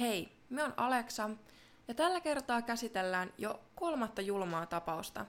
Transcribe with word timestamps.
Hei, 0.00 0.32
me 0.50 0.64
on 0.64 0.74
Aleksa 0.76 1.30
ja 1.88 1.94
tällä 1.94 2.20
kertaa 2.20 2.62
käsitellään 2.62 3.32
jo 3.38 3.60
kolmatta 3.74 4.22
julmaa 4.22 4.66
tapausta. 4.66 5.26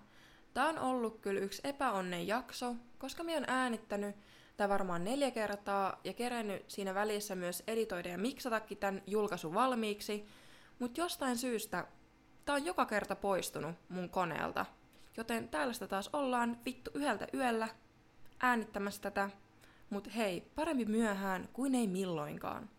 Tämä 0.54 0.70
on 0.70 0.79
ollut 0.79 1.20
kyllä 1.20 1.42
yksi 1.42 1.62
epäonnen 1.63 2.28
jakso, 2.28 2.76
koska 2.97 3.23
me 3.23 3.38
on 3.38 3.44
äänittänyt 3.47 4.15
tämä 4.57 4.70
varmaan 4.70 5.04
neljä 5.04 5.31
kertaa 5.31 5.99
ja 6.03 6.13
kerennyt 6.13 6.70
siinä 6.70 6.94
välissä 6.94 7.35
myös 7.35 7.63
editoida 7.67 8.10
ja 8.10 8.17
miksatakin 8.17 8.78
tämän 8.78 9.02
julkaisu 9.07 9.53
valmiiksi, 9.53 10.26
mutta 10.79 11.01
jostain 11.01 11.38
syystä 11.38 11.88
tämä 12.46 12.56
on 12.56 12.65
joka 12.65 12.85
kerta 12.85 13.15
poistunut 13.15 13.76
mun 13.90 14.10
koneelta. 14.10 14.65
Joten 15.17 15.49
täällä 15.49 15.88
taas 15.88 16.09
ollaan 16.13 16.58
vittu 16.66 16.91
yhdeltä 16.94 17.27
yöllä 17.34 17.67
äänittämässä 18.40 19.02
tätä, 19.02 19.30
mutta 19.90 20.09
hei, 20.09 20.41
parempi 20.55 20.85
myöhään 20.85 21.49
kuin 21.53 21.75
ei 21.75 21.88
milloinkaan. 21.88 22.69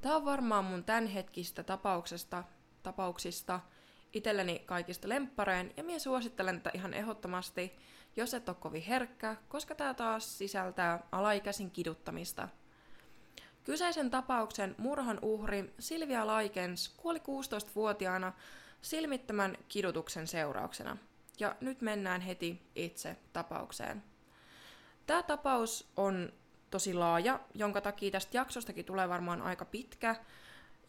Tämä 0.00 0.16
on 0.16 0.24
varmaan 0.24 0.64
mun 0.64 0.84
tämänhetkistä 0.84 1.62
tapauksesta, 1.62 2.44
tapauksista 2.82 3.60
itselleni 4.12 4.58
kaikista 4.58 5.08
lemppareen, 5.08 5.72
ja 5.76 5.84
minä 5.84 5.98
suosittelen 5.98 6.60
tätä 6.60 6.70
ihan 6.74 6.94
ehdottomasti, 6.94 7.76
jos 8.16 8.34
et 8.34 8.48
ole 8.48 8.56
kovin 8.60 8.82
herkkä, 8.82 9.36
koska 9.48 9.74
tämä 9.74 9.94
taas 9.94 10.38
sisältää 10.38 11.02
alaikäisin 11.12 11.70
kiduttamista. 11.70 12.48
Kyseisen 13.64 14.10
tapauksen 14.10 14.74
murhan 14.78 15.18
uhri 15.22 15.74
Silvia 15.78 16.26
Laikens 16.26 16.88
kuoli 16.88 17.18
16-vuotiaana 17.18 18.32
silmittömän 18.82 19.56
kidutuksen 19.68 20.26
seurauksena. 20.26 20.96
Ja 21.40 21.56
nyt 21.60 21.80
mennään 21.80 22.20
heti 22.20 22.62
itse 22.74 23.16
tapaukseen. 23.32 24.02
Tämä 25.06 25.22
tapaus 25.22 25.92
on 25.96 26.32
tosi 26.70 26.94
laaja, 26.94 27.40
jonka 27.54 27.80
takia 27.80 28.10
tästä 28.10 28.36
jaksostakin 28.36 28.84
tulee 28.84 29.08
varmaan 29.08 29.42
aika 29.42 29.64
pitkä. 29.64 30.16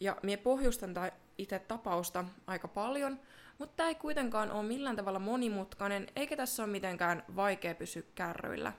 Ja 0.00 0.16
minä 0.22 0.42
pohjustan 0.42 0.94
itse 1.38 1.58
tapausta 1.58 2.24
aika 2.46 2.68
paljon, 2.68 3.20
mutta 3.58 3.76
tämä 3.76 3.88
ei 3.88 3.94
kuitenkaan 3.94 4.50
ole 4.50 4.62
millään 4.62 4.96
tavalla 4.96 5.18
monimutkainen, 5.18 6.06
eikä 6.16 6.36
tässä 6.36 6.62
ole 6.62 6.70
mitenkään 6.70 7.22
vaikea 7.36 7.74
pysyä 7.74 8.02
kärryillä. 8.14 8.72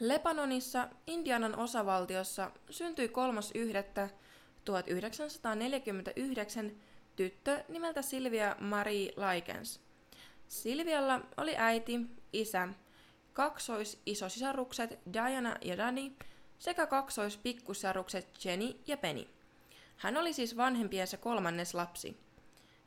Lebanonissa, 0.00 0.88
Indianan 1.06 1.58
osavaltiossa, 1.58 2.50
syntyi 2.70 3.06
3.1.1949 3.06 3.12
tyttö 7.16 7.64
nimeltä 7.68 8.02
Silvia 8.02 8.56
Marie 8.60 9.12
Laikens. 9.16 9.80
Silvialla 10.48 11.20
oli 11.36 11.56
äiti, 11.56 12.00
isä 12.32 12.68
kaksois-isosisarukset 13.32 14.98
Diana 15.12 15.56
ja 15.60 15.76
Dani 15.76 16.16
sekä 16.58 16.86
kaksois-pikkusarukset 16.86 18.44
Jenny 18.44 18.80
ja 18.86 18.96
Penny. 18.96 19.26
Hän 19.96 20.16
oli 20.16 20.32
siis 20.32 20.56
vanhempiensa 20.56 21.16
kolmannes 21.16 21.74
lapsi. 21.74 22.16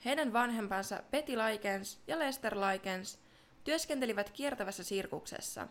Heidän 0.06 0.34
vanhempansa 0.34 1.04
Betty 1.12 1.38
Laikens 1.38 2.00
ja 2.08 2.20
Lester 2.20 2.60
Laikens 2.60 3.20
työskentelivät 3.64 4.30
kiertävässä 4.30 4.84
sirkuksessa. 4.84 5.68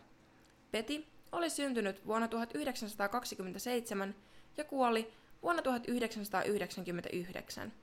Betty 0.71 1.05
oli 1.31 1.49
syntynyt 1.49 2.07
vuonna 2.07 2.27
1927 2.27 4.15
ja 4.57 4.63
kuoli 4.63 5.13
vuonna 5.41 5.61
1999. 5.61 7.73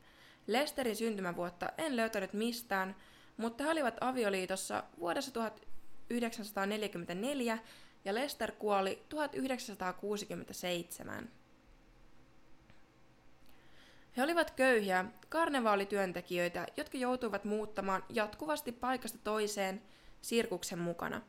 Lesterin 0.47 0.97
syntymävuotta 0.97 1.73
en 1.79 1.97
löytänyt 1.97 2.33
mistään, 2.33 2.97
mutta 3.37 3.65
he 3.65 3.71
olivat 3.71 3.97
avioliitossa 4.01 4.85
vuodessa 4.99 5.31
1944 6.09 7.59
ja 8.05 8.15
Lester 8.15 8.53
kuoli 8.53 9.03
1967. 9.09 11.31
He 14.17 14.23
olivat 14.23 14.51
köyhiä 14.51 15.05
karnevaalityöntekijöitä, 15.29 16.67
jotka 16.77 16.99
joutuivat 16.99 17.45
muuttamaan 17.45 18.05
jatkuvasti 18.09 18.73
paikasta 18.73 19.19
toiseen 19.25 19.83
sirkuksen 20.21 20.79
mukana. 20.79 21.21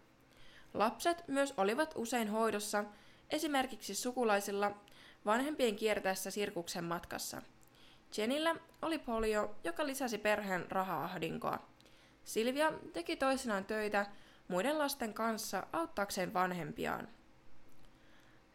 Lapset 0.73 1.27
myös 1.27 1.53
olivat 1.57 1.93
usein 1.95 2.27
hoidossa, 2.27 2.83
esimerkiksi 3.29 3.95
sukulaisilla 3.95 4.77
vanhempien 5.25 5.75
kiertäessä 5.75 6.31
sirkuksen 6.31 6.83
matkassa. 6.83 7.41
Jenillä 8.17 8.55
oli 8.81 8.99
polio, 8.99 9.55
joka 9.63 9.87
lisäsi 9.87 10.17
perheen 10.17 10.71
raha-ahdinkoa. 10.71 11.59
Silvia 12.23 12.73
teki 12.93 13.15
toisinaan 13.15 13.65
töitä 13.65 14.05
muiden 14.47 14.79
lasten 14.79 15.13
kanssa 15.13 15.67
auttaakseen 15.73 16.33
vanhempiaan. 16.33 17.07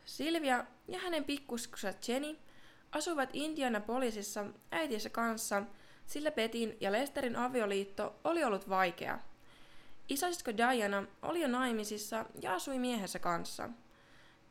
Silvia 0.05 0.65
ja 0.89 0.99
hänen 0.99 1.25
pikkuskunsa 1.25 1.93
Jenny 2.09 2.37
asuivat 2.93 3.31
Indianapolisissa 3.33 4.45
äitinsä 4.71 5.11
kanssa, 5.11 5.63
sillä 6.07 6.31
Petin 6.31 6.77
ja 6.81 6.93
Lesterin 6.93 7.37
avioliitto 7.37 8.21
oli 8.25 8.45
ollut 8.45 8.69
vaikea. 8.69 9.19
Isosisko 10.09 10.57
Diana 10.57 11.07
oli 11.23 11.41
jo 11.41 11.49
naimisissa 11.49 12.25
ja 12.43 12.55
asui 12.55 12.79
miehensä 12.79 13.19
kanssa. 13.19 13.71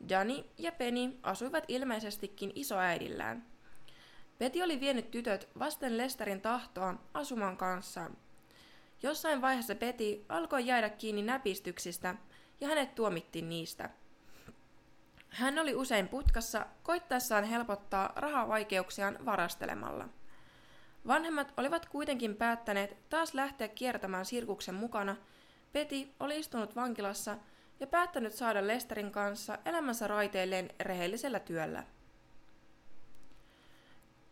Dani 0.08 0.50
ja 0.58 0.72
Penny 0.72 1.18
asuivat 1.22 1.64
ilmeisestikin 1.68 2.52
isoäidillään. 2.54 3.46
Peti 4.38 4.62
oli 4.62 4.80
vienyt 4.80 5.10
tytöt 5.10 5.48
vasten 5.58 5.98
Lesterin 5.98 6.40
tahtoa 6.40 6.94
asumaan 7.14 7.56
kanssaan. 7.56 8.16
Jossain 9.02 9.40
vaiheessa 9.40 9.74
Peti 9.74 10.24
alkoi 10.28 10.66
jäädä 10.66 10.88
kiinni 10.90 11.22
näpistyksistä 11.22 12.14
ja 12.60 12.68
hänet 12.68 12.94
tuomittiin 12.94 13.48
niistä. 13.48 13.90
Hän 15.28 15.58
oli 15.58 15.74
usein 15.74 16.08
putkassa 16.08 16.66
koittaessaan 16.82 17.44
helpottaa 17.44 18.12
rahavaikeuksiaan 18.16 19.18
varastelemalla. 19.24 20.08
Vanhemmat 21.06 21.52
olivat 21.56 21.86
kuitenkin 21.86 22.36
päättäneet 22.36 22.96
taas 23.08 23.34
lähteä 23.34 23.68
kiertämään 23.68 24.24
sirkuksen 24.24 24.74
mukana. 24.74 25.16
Peti 25.72 26.14
oli 26.20 26.38
istunut 26.38 26.76
vankilassa 26.76 27.38
ja 27.80 27.86
päättänyt 27.86 28.32
saada 28.32 28.66
Lesterin 28.66 29.12
kanssa 29.12 29.58
elämänsä 29.64 30.06
raiteilleen 30.08 30.70
rehellisellä 30.80 31.40
työllä. 31.40 31.84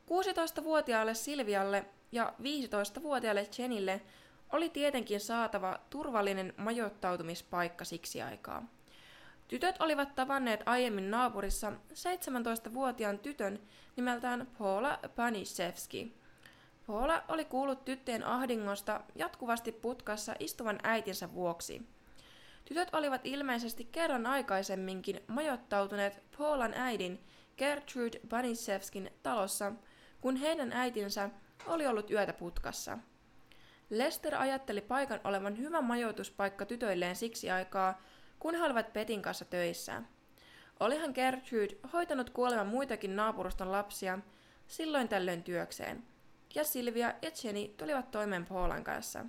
16-vuotiaalle 0.07 1.15
Silvialle 1.15 1.85
ja 2.13 2.33
15-vuotiaalle 2.41 3.49
Jenille 3.59 4.01
oli 4.53 4.71
tietenkin 4.71 5.21
saatava 5.21 5.79
turvallinen 5.91 6.55
majoittautumispaikka 6.57 7.85
siksi 7.85 8.23
aikaa. 8.23 8.63
Tytöt 9.49 9.77
olivat 9.81 10.15
tavanneet 10.15 10.61
aiemmin 10.67 11.11
naapurissa 11.11 11.73
17-vuotiaan 11.93 13.19
tytön 13.19 13.61
nimeltään 13.97 14.47
Paula 14.59 14.99
Panisevski. 15.17 16.17
Paula 16.87 17.23
oli 17.29 17.45
kuullut 17.45 17.85
tyttöjen 17.85 18.25
ahdingosta 18.25 19.01
jatkuvasti 19.15 19.73
putkassa 19.73 20.35
istuvan 20.39 20.79
äitinsä 20.83 21.35
vuoksi. 21.35 21.83
Tytöt 22.65 22.95
olivat 22.95 23.21
ilmeisesti 23.25 23.89
kerran 23.93 24.27
aikaisemminkin 24.27 25.21
majoittautuneet 25.27 26.23
Paulan 26.39 26.75
äidin 26.75 27.21
Gertrude 27.59 28.21
Banisevskin 28.29 29.11
talossa, 29.23 29.73
kun 30.21 30.37
heidän 30.37 30.73
äitinsä 30.73 31.31
oli 31.67 31.87
ollut 31.87 32.11
yötä 32.11 32.33
putkassa. 32.33 32.99
Lester 33.91 34.35
ajatteli 34.35 34.81
paikan 34.81 35.21
olevan 35.25 35.59
hyvä 35.59 35.81
majoituspaikka 35.81 36.67
tytöilleen 36.67 37.17
siksi 37.17 37.51
aikaa, 37.51 38.03
kun 38.39 38.55
he 38.55 38.63
olivat 38.63 38.93
Petin 38.93 39.23
kanssa 39.23 39.45
töissä. 39.45 40.03
Olihan 40.81 41.13
Gertrude 41.15 41.77
hoitanut 41.93 42.31
kuoleman 42.31 42.67
muitakin 42.67 43.17
naapuruston 43.17 43.73
lapsia 43.73 44.19
silloin 44.67 45.09
tällöin 45.09 45.43
työkseen, 45.43 46.05
ja 46.55 46.65
Silvia 46.65 47.15
ja 47.23 47.31
Jenny 47.45 47.69
tulivat 47.69 48.11
toimeen 48.11 48.47
Paulan 48.47 48.85
kanssa. 48.85 49.25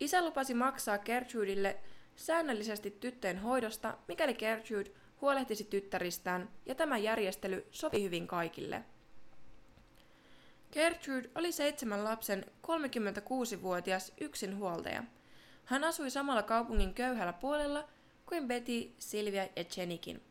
Isä 0.00 0.24
lupasi 0.24 0.54
maksaa 0.54 0.98
Gertrudelle 0.98 1.76
säännöllisesti 2.16 2.90
tyttöjen 2.90 3.38
hoidosta, 3.38 3.98
mikäli 4.08 4.34
Gertrude 4.34 4.90
huolehtisi 5.20 5.64
tyttäristään, 5.64 6.50
ja 6.66 6.74
tämä 6.74 6.98
järjestely 6.98 7.66
sopi 7.70 8.02
hyvin 8.02 8.26
kaikille. 8.26 8.84
Gertrude 10.74 11.30
oli 11.34 11.52
seitsemän 11.52 12.04
lapsen 12.04 12.44
36-vuotias 12.66 14.12
yksinhuoltaja. 14.20 15.02
Hän 15.64 15.84
asui 15.84 16.10
samalla 16.10 16.42
kaupungin 16.42 16.94
köyhällä 16.94 17.32
puolella 17.32 17.88
kuin 18.26 18.48
Betty, 18.48 18.92
Silvia 18.98 19.48
ja 19.56 19.64
Jennykin. 19.76 20.22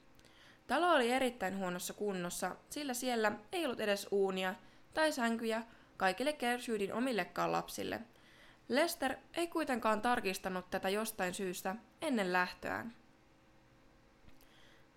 Talo 0.68 0.96
oli 0.96 1.12
erittäin 1.12 1.58
huonossa 1.58 1.94
kunnossa, 1.94 2.56
sillä 2.70 2.94
siellä 2.94 3.32
ei 3.52 3.66
ollut 3.66 3.80
edes 3.80 4.08
uunia 4.12 4.56
tai 4.94 5.12
sänkyjä 5.12 5.64
kaikille 5.98 6.34
Gertrudin 6.34 6.94
omillekaan 6.94 7.52
lapsille. 7.52 8.02
Lester 8.70 9.16
ei 9.34 9.48
kuitenkaan 9.48 10.02
tarkistanut 10.02 10.70
tätä 10.70 10.90
jostain 10.90 11.34
syystä 11.34 11.76
ennen 12.02 12.34
lähtöään. 12.34 12.96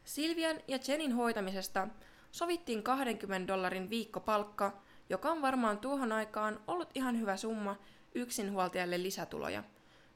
Silvian 0.05 0.61
ja 0.69 0.79
Jenin 0.89 1.13
hoitamisesta 1.13 1.89
sovittiin 2.33 2.83
20 2.83 3.53
dollarin 3.53 3.91
viikkopalkka, 3.91 4.86
joka 5.11 5.31
on 5.31 5.43
varmaan 5.43 5.79
tuohon 5.79 6.13
aikaan 6.13 6.61
ollut 6.67 6.91
ihan 6.95 7.21
hyvä 7.21 7.37
summa 7.37 7.77
yksinhuoltajalle 8.15 9.03
lisätuloja. 9.03 9.65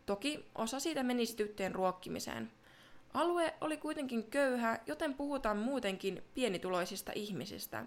Toki 0.06 0.46
osa 0.54 0.81
siitä 0.81 1.02
menisi 1.02 1.37
tyttöjen 1.37 1.75
ruokkimiseen. 1.75 2.52
Alue 3.14 3.54
oli 3.60 3.76
kuitenkin 3.76 4.25
köyhä, 4.31 4.81
joten 4.87 5.14
puhutaan 5.14 5.56
muutenkin 5.56 6.25
pienituloisista 6.34 7.12
ihmisistä. 7.14 7.87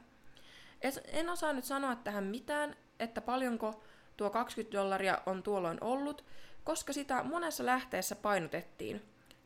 En 1.08 1.30
osaa 1.30 1.54
nyt 1.54 1.66
sanoa 1.66 1.96
tähän 1.96 2.24
mitään, 2.24 2.76
että 3.00 3.22
paljonko 3.22 3.84
tuo 4.18 4.30
20 4.30 4.78
dollaria 4.78 5.22
on 5.26 5.44
tuolloin 5.44 5.78
ollut, 5.82 6.26
koska 6.64 6.94
sitä 6.94 7.24
monessa 7.24 7.66
lähteessä 7.66 8.16
painotettiin. 8.16 9.02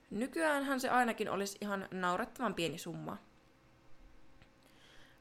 Nykyäänhän 0.09 0.79
se 0.79 0.89
ainakin 0.89 1.29
olisi 1.29 1.57
ihan 1.61 1.87
naurettavan 1.91 2.55
pieni 2.55 2.77
summa. 2.77 3.17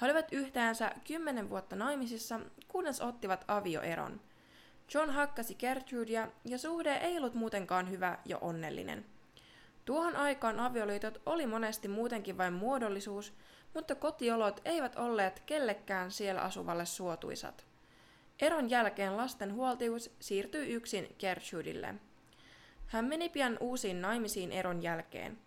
He 0.00 0.06
olivat 0.06 0.32
yhteensä 0.32 0.92
kymmenen 1.06 1.50
vuotta 1.50 1.76
naimisissa, 1.76 2.40
kunnes 2.68 3.00
ottivat 3.00 3.44
avioeron. 3.48 4.20
John 4.94 5.10
hakkasi 5.10 5.54
Gertrudea 5.54 6.28
ja 6.44 6.58
suhde 6.58 6.96
ei 6.96 7.18
ollut 7.18 7.34
muutenkaan 7.34 7.90
hyvä 7.90 8.18
ja 8.24 8.38
onnellinen. 8.38 9.04
Tuohon 9.84 10.16
aikaan 10.16 10.60
avioliitot 10.60 11.22
oli 11.26 11.46
monesti 11.46 11.88
muutenkin 11.88 12.38
vain 12.38 12.52
muodollisuus, 12.52 13.32
mutta 13.74 13.94
kotiolot 13.94 14.60
eivät 14.64 14.96
olleet 14.96 15.42
kellekään 15.46 16.10
siellä 16.10 16.40
asuvalle 16.40 16.86
suotuisat. 16.86 17.66
Eron 18.40 18.70
jälkeen 18.70 19.16
lasten 19.16 19.54
huoltius 19.54 20.10
siirtyi 20.20 20.68
yksin 20.68 21.16
Gertrudille. 21.18 21.94
Hän 22.86 23.04
meni 23.04 23.28
pian 23.28 23.56
uusiin 23.60 24.02
naimisiin 24.02 24.52
eron 24.52 24.82
jälkeen. 24.82 25.38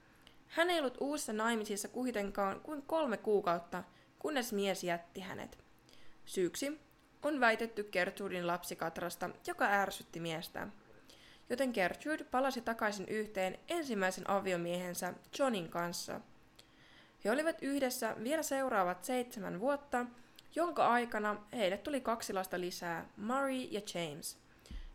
Hän 0.47 0.69
ei 0.69 0.79
ollut 0.79 0.97
uusissa 1.01 1.33
naimisissa 1.33 1.87
kuitenkaan 1.87 2.61
kuin 2.61 2.81
kolme 2.81 3.17
kuukautta, 3.17 3.83
kunnes 4.19 4.53
mies 4.53 4.83
jätti 4.83 5.19
hänet. 5.19 5.57
Syyksi 6.25 6.79
on 7.23 7.39
väitetty 7.39 7.83
Gertrudin 7.83 8.47
lapsikatrasta, 8.47 9.29
joka 9.47 9.65
ärsytti 9.65 10.19
miestä. 10.19 10.67
Joten 11.49 11.69
Gertrude 11.73 12.23
palasi 12.23 12.61
takaisin 12.61 13.07
yhteen 13.07 13.59
ensimmäisen 13.67 14.29
aviomiehensä 14.29 15.13
Johnin 15.39 15.69
kanssa. 15.69 16.21
He 17.25 17.31
olivat 17.31 17.57
yhdessä 17.61 18.15
vielä 18.23 18.43
seuraavat 18.43 19.03
seitsemän 19.03 19.59
vuotta, 19.59 20.05
jonka 20.55 20.87
aikana 20.87 21.43
heille 21.53 21.77
tuli 21.77 22.01
kaksi 22.01 22.33
lasta 22.33 22.59
lisää, 22.59 23.09
Murray 23.17 23.55
ja 23.55 23.81
James. 23.93 24.37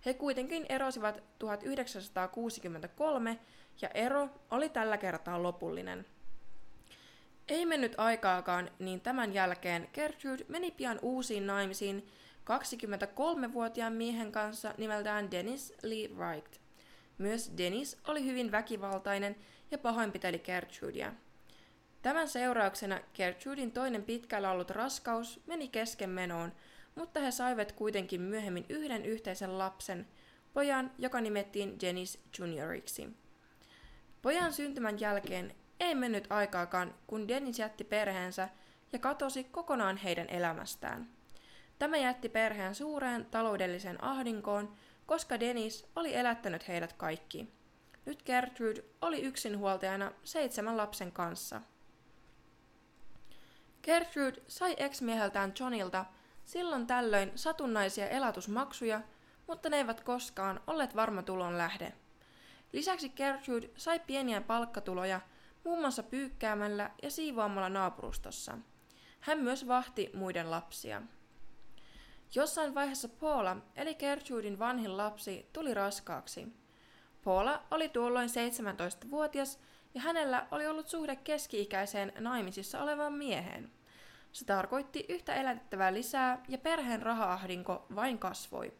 He 0.06 0.14
kuitenkin 0.14 0.66
erosivat 0.68 1.22
1963 1.38 3.38
ja 3.82 3.88
ero 3.88 4.28
oli 4.50 4.68
tällä 4.68 4.96
kertaa 4.96 5.42
lopullinen. 5.42 6.06
Ei 7.48 7.66
mennyt 7.66 7.94
aikaakaan, 7.98 8.70
niin 8.78 9.00
tämän 9.00 9.34
jälkeen 9.34 9.88
Gertrude 9.92 10.44
meni 10.48 10.70
pian 10.70 10.98
uusiin 11.02 11.46
naimisiin 11.46 12.06
23-vuotiaan 12.44 13.92
miehen 13.92 14.32
kanssa 14.32 14.74
nimeltään 14.78 15.30
Dennis 15.30 15.74
Lee 15.82 16.08
Wright. 16.08 16.60
Myös 17.18 17.52
Dennis 17.58 17.96
oli 18.08 18.24
hyvin 18.24 18.52
väkivaltainen 18.52 19.36
ja 19.70 19.78
pahoinpiteli 19.78 20.38
Gertrudea. 20.38 21.12
Tämän 22.02 22.28
seurauksena 22.28 23.00
Gertrudin 23.14 23.72
toinen 23.72 24.02
pitkällä 24.02 24.50
ollut 24.50 24.70
raskaus 24.70 25.40
meni 25.46 25.68
keskenmenoon, 25.68 26.52
mutta 26.94 27.20
he 27.20 27.30
saivat 27.30 27.72
kuitenkin 27.72 28.20
myöhemmin 28.20 28.66
yhden 28.68 29.04
yhteisen 29.04 29.58
lapsen, 29.58 30.08
pojan, 30.52 30.90
joka 30.98 31.20
nimettiin 31.20 31.80
Dennis 31.80 32.20
Junioriksi. 32.38 33.08
Pojan 34.22 34.52
syntymän 34.52 35.00
jälkeen 35.00 35.54
ei 35.80 35.94
mennyt 35.94 36.26
aikaakaan, 36.30 36.94
kun 37.06 37.28
Dennis 37.28 37.58
jätti 37.58 37.84
perheensä 37.84 38.48
ja 38.92 38.98
katosi 38.98 39.44
kokonaan 39.44 39.96
heidän 39.96 40.28
elämästään. 40.28 41.10
Tämä 41.78 41.96
jätti 41.96 42.28
perheen 42.28 42.74
suureen 42.74 43.26
taloudelliseen 43.26 44.04
ahdinkoon, 44.04 44.76
koska 45.06 45.40
Dennis 45.40 45.86
oli 45.96 46.14
elättänyt 46.14 46.68
heidät 46.68 46.92
kaikki. 46.92 47.48
Nyt 48.06 48.22
Gertrude 48.22 48.84
oli 49.00 49.22
yksinhuoltajana 49.22 50.12
seitsemän 50.24 50.76
lapsen 50.76 51.12
kanssa. 51.12 51.60
Gertrude 53.82 54.42
sai 54.48 54.74
ex-mieheltään 54.76 55.52
Johnilta 55.60 56.04
silloin 56.44 56.86
tällöin 56.86 57.32
satunnaisia 57.34 58.08
elatusmaksuja, 58.08 59.00
mutta 59.46 59.68
ne 59.68 59.76
eivät 59.76 60.00
koskaan 60.00 60.60
olleet 60.66 60.96
varma 60.96 61.22
tulon 61.22 61.58
lähde. 61.58 61.92
Lisäksi 62.72 63.08
Gertrude 63.08 63.70
sai 63.76 64.00
pieniä 64.00 64.40
palkkatuloja 64.40 65.20
muun 65.64 65.80
muassa 65.80 66.02
pyykkäämällä 66.02 66.90
ja 67.02 67.10
siivoamalla 67.10 67.68
naapurustossa. 67.68 68.58
Hän 69.20 69.38
myös 69.38 69.68
vahti 69.68 70.10
muiden 70.14 70.50
lapsia. 70.50 71.02
Jossain 72.34 72.74
vaiheessa 72.74 73.08
Paula, 73.08 73.56
eli 73.76 73.94
Gertrudin 73.94 74.58
vanhin 74.58 74.96
lapsi, 74.96 75.48
tuli 75.52 75.74
raskaaksi. 75.74 76.48
Paula 77.24 77.62
oli 77.70 77.88
tuolloin 77.88 78.28
17-vuotias 78.28 79.58
ja 79.94 80.00
hänellä 80.00 80.46
oli 80.50 80.66
ollut 80.66 80.88
suhde 80.88 81.16
keski-ikäiseen 81.16 82.12
naimisissa 82.18 82.82
olevaan 82.82 83.12
mieheen. 83.12 83.70
Se 84.32 84.44
tarkoitti 84.44 85.06
yhtä 85.08 85.34
elätettävää 85.34 85.92
lisää 85.92 86.42
ja 86.48 86.58
perheen 86.58 87.02
rahaahdinko 87.02 87.86
vain 87.94 88.18
kasvoi. 88.18 88.72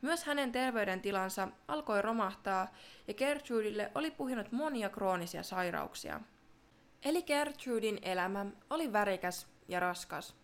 Myös 0.00 0.24
hänen 0.24 0.52
terveydentilansa 0.52 1.48
alkoi 1.68 2.02
romahtaa 2.02 2.68
ja 3.08 3.14
Gertrudille 3.14 3.92
oli 3.94 4.10
puhinut 4.10 4.52
monia 4.52 4.88
kroonisia 4.88 5.42
sairauksia. 5.42 6.20
Eli 7.04 7.22
Gertrudin 7.22 7.98
elämä 8.02 8.46
oli 8.70 8.92
värikäs 8.92 9.46
ja 9.68 9.80
raskas. 9.80 10.36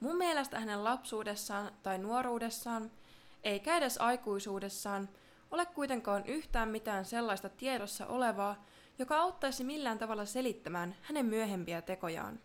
Mun 0.00 0.16
mielestä 0.16 0.60
hänen 0.60 0.84
lapsuudessaan 0.84 1.72
tai 1.82 1.98
nuoruudessaan, 1.98 2.90
eikä 3.42 3.76
edes 3.76 3.98
aikuisuudessaan, 3.98 5.08
ole 5.50 5.66
kuitenkaan 5.66 6.26
yhtään 6.26 6.68
mitään 6.68 7.04
sellaista 7.04 7.48
tiedossa 7.48 8.06
olevaa, 8.06 8.64
joka 8.98 9.16
auttaisi 9.16 9.64
millään 9.64 9.98
tavalla 9.98 10.24
selittämään 10.24 10.96
hänen 11.02 11.26
myöhempiä 11.26 11.82
tekojaan. 11.82 12.40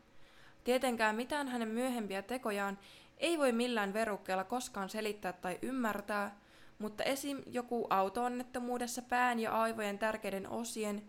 Tietenkään 0.66 1.16
mitään 1.16 1.48
hänen 1.48 1.68
myöhempiä 1.68 2.22
tekojaan 2.22 2.80
ei 3.18 3.38
voi 3.38 3.52
millään 3.52 3.94
verukkeella 3.94 4.44
koskaan 4.44 4.90
selittää 4.90 5.34
tai 5.34 5.60
ymmärtää, 5.62 6.40
mutta 6.80 7.04
esim. 7.04 7.44
joku 7.52 7.88
autoonnettomuudessa 7.90 9.02
pään 9.02 9.40
ja 9.40 9.62
aivojen 9.62 10.00
tärkeiden 10.00 10.50
osien 10.50 11.04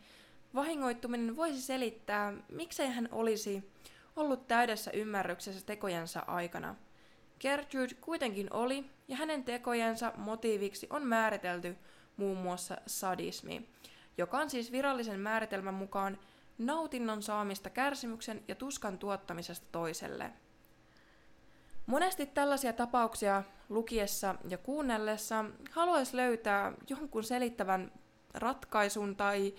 vahingoittuminen 0.55 1.37
voisi 1.37 1.63
selittää, 1.63 2.33
miksei 2.49 2.91
hän 2.91 3.09
olisi 3.13 3.73
ollut 4.17 4.47
täydessä 4.47 4.91
ymmärryksessä 4.91 5.67
tekojensa 5.67 6.23
aikana. 6.27 6.75
Gertrude 7.41 7.95
kuitenkin 8.01 8.53
oli, 8.53 8.85
ja 9.09 9.17
hänen 9.17 9.45
tekojensa 9.45 10.13
motiiviksi 10.17 10.87
on 10.91 11.07
määritelty 11.07 11.77
muun 12.17 12.39
muassa 12.39 12.77
sadismi, 12.87 13.69
joka 14.19 14.39
on 14.39 14.51
siis 14.51 14.73
virallisen 14.73 15.21
määritelmän 15.21 15.75
mukaan 15.75 16.19
nautinnon 16.59 17.23
saamista 17.23 17.71
kärsimyksen 17.71 18.45
ja 18.49 18.55
tuskan 18.55 18.99
tuottamisesta 18.99 19.67
toiselle. 19.73 20.33
Monesti 21.87 22.27
tällaisia 22.27 22.73
tapauksia 22.73 23.43
lukiessa 23.69 24.35
ja 24.49 24.59
kuunnellessa 24.59 25.45
haluaisi 25.71 26.17
löytää 26.17 26.73
jonkun 26.89 27.25
selittävän 27.25 27.93
ratkaisun 28.35 29.17
tai, 29.17 29.55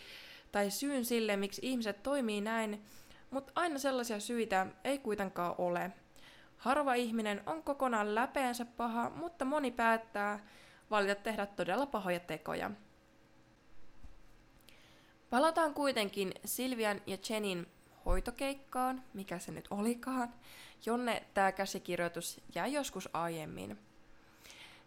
tai 0.51 0.71
syyn 0.71 1.05
sille, 1.05 1.37
miksi 1.37 1.61
ihmiset 1.63 2.03
toimii 2.03 2.41
näin, 2.41 2.85
mutta 3.29 3.51
aina 3.55 3.79
sellaisia 3.79 4.19
syitä 4.19 4.67
ei 4.83 4.99
kuitenkaan 4.99 5.55
ole. 5.57 5.91
Harva 6.57 6.93
ihminen 6.93 7.43
on 7.45 7.63
kokonaan 7.63 8.15
läpeensä 8.15 8.65
paha, 8.65 9.09
mutta 9.09 9.45
moni 9.45 9.71
päättää 9.71 10.39
valita 10.89 11.15
tehdä 11.15 11.45
todella 11.45 11.85
pahoja 11.85 12.19
tekoja. 12.19 12.71
Palataan 15.29 15.73
kuitenkin 15.73 16.33
Silvian 16.45 17.01
ja 17.07 17.17
Jenin 17.29 17.67
hoitokeikkaan, 18.05 19.03
mikä 19.13 19.39
se 19.39 19.51
nyt 19.51 19.67
olikaan, 19.71 20.33
jonne 20.85 21.23
tämä 21.33 21.51
käsikirjoitus 21.51 22.41
jäi 22.55 22.73
joskus 22.73 23.09
aiemmin. 23.13 23.77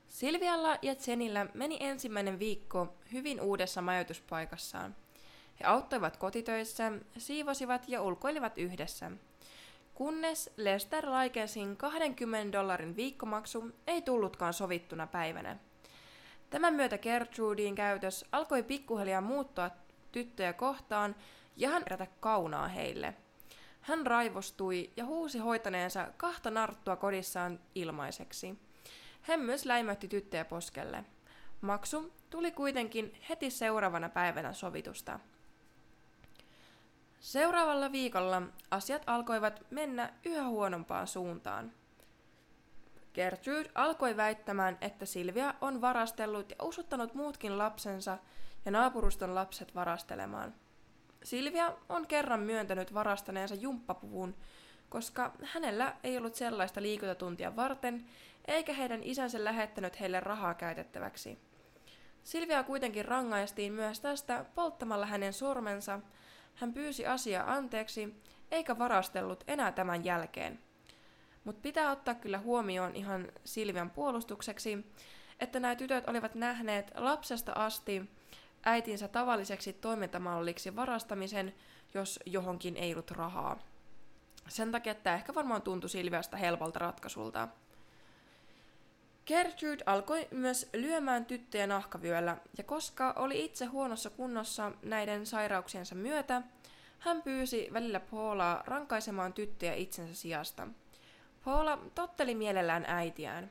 Silvialla 0.08 0.78
ja 0.82 0.94
Jenillä 1.06 1.46
meni 1.54 1.76
ensimmäinen 1.80 2.38
viikko 2.38 2.94
hyvin 3.12 3.40
uudessa 3.40 3.82
majoituspaikassaan. 3.82 4.96
He 5.60 5.64
auttoivat 5.64 6.16
kotitöissä, 6.16 6.92
siivosivat 7.18 7.88
ja 7.88 8.02
ulkoilivat 8.02 8.58
yhdessä. 8.58 9.10
Kunnes 9.94 10.50
Lester 10.56 11.10
Laikensin 11.10 11.76
20 11.76 12.58
dollarin 12.58 12.96
viikkomaksu 12.96 13.70
ei 13.86 14.02
tullutkaan 14.02 14.54
sovittuna 14.54 15.06
päivänä. 15.06 15.56
Tämän 16.50 16.74
myötä 16.74 16.98
Gertrudin 16.98 17.74
käytös 17.74 18.24
alkoi 18.32 18.62
pikkuhiljaa 18.62 19.20
muuttua 19.20 19.70
tyttöjä 20.12 20.52
kohtaan 20.52 21.16
ja 21.56 21.68
hän 21.68 21.82
herätä 21.82 22.06
kaunaa 22.20 22.68
heille. 22.68 23.14
Hän 23.80 24.06
raivostui 24.06 24.90
ja 24.96 25.04
huusi 25.04 25.38
hoitaneensa 25.38 26.08
kahta 26.16 26.50
narttua 26.50 26.96
kodissaan 26.96 27.60
ilmaiseksi. 27.74 28.58
Hän 29.22 29.40
myös 29.40 29.64
läimätti 29.64 30.08
tyttöjä 30.08 30.44
poskelle. 30.44 31.04
Maksu 31.60 32.12
tuli 32.30 32.50
kuitenkin 32.50 33.14
heti 33.28 33.50
seuraavana 33.50 34.08
päivänä 34.08 34.52
sovitusta. 34.52 35.20
Seuraavalla 37.20 37.92
viikolla 37.92 38.42
asiat 38.70 39.02
alkoivat 39.06 39.66
mennä 39.70 40.12
yhä 40.24 40.44
huonompaan 40.44 41.06
suuntaan. 41.06 41.72
Gertrude 43.14 43.70
alkoi 43.74 44.16
väittämään, 44.16 44.78
että 44.80 45.06
Silvia 45.06 45.54
on 45.60 45.80
varastellut 45.80 46.50
ja 46.50 46.56
usuttanut 46.62 47.14
muutkin 47.14 47.58
lapsensa 47.58 48.18
ja 48.64 48.70
naapuruston 48.70 49.34
lapset 49.34 49.74
varastelemaan. 49.74 50.54
Silvia 51.22 51.76
on 51.88 52.06
kerran 52.06 52.40
myöntänyt 52.40 52.94
varastaneensa 52.94 53.54
jumppapuvun, 53.54 54.34
koska 54.88 55.32
hänellä 55.42 55.96
ei 56.04 56.16
ollut 56.18 56.34
sellaista 56.34 56.82
liikuntatuntia 56.82 57.56
varten, 57.56 58.06
eikä 58.48 58.72
heidän 58.72 59.00
isänsä 59.02 59.44
lähettänyt 59.44 60.00
heille 60.00 60.20
rahaa 60.20 60.54
käytettäväksi. 60.54 61.38
Silvia 62.22 62.62
kuitenkin 62.62 63.04
rangaistiin 63.04 63.72
myös 63.72 64.00
tästä 64.00 64.44
polttamalla 64.54 65.06
hänen 65.06 65.32
sormensa. 65.32 66.00
Hän 66.54 66.72
pyysi 66.72 67.06
asiaa 67.06 67.52
anteeksi, 67.52 68.22
eikä 68.50 68.78
varastellut 68.78 69.44
enää 69.46 69.72
tämän 69.72 70.04
jälkeen. 70.04 70.60
Mutta 71.44 71.60
pitää 71.60 71.90
ottaa 71.90 72.14
kyllä 72.14 72.38
huomioon 72.38 72.96
ihan 72.96 73.28
Silvian 73.44 73.90
puolustukseksi, 73.90 74.86
että 75.40 75.60
nämä 75.60 75.76
tytöt 75.76 76.08
olivat 76.08 76.34
nähneet 76.34 76.92
lapsesta 76.94 77.52
asti 77.52 78.10
äitinsä 78.64 79.08
tavalliseksi 79.08 79.72
toimintamalliksi 79.72 80.76
varastamisen, 80.76 81.54
jos 81.94 82.20
johonkin 82.26 82.76
ei 82.76 82.92
ollut 82.92 83.10
rahaa. 83.10 83.58
Sen 84.48 84.72
takia 84.72 84.94
tämä 84.94 85.16
ehkä 85.16 85.34
varmaan 85.34 85.62
tuntui 85.62 85.90
Silviasta 85.90 86.36
helpolta 86.36 86.78
ratkaisulta. 86.78 87.48
Gertrude 89.26 89.82
alkoi 89.86 90.28
myös 90.30 90.68
lyömään 90.74 91.24
tyttöjä 91.24 91.66
nahkavyöllä, 91.66 92.36
ja 92.58 92.64
koska 92.64 93.12
oli 93.16 93.44
itse 93.44 93.64
huonossa 93.64 94.10
kunnossa 94.10 94.72
näiden 94.82 95.26
sairauksiensa 95.26 95.94
myötä, 95.94 96.42
hän 96.98 97.22
pyysi 97.22 97.68
välillä 97.72 98.00
Paulaa 98.00 98.62
rankaisemaan 98.66 99.32
tyttöjä 99.32 99.74
itsensä 99.74 100.14
sijasta. 100.14 100.68
Paula 101.44 101.78
totteli 101.94 102.34
mielellään 102.34 102.84
äitiään. 102.88 103.50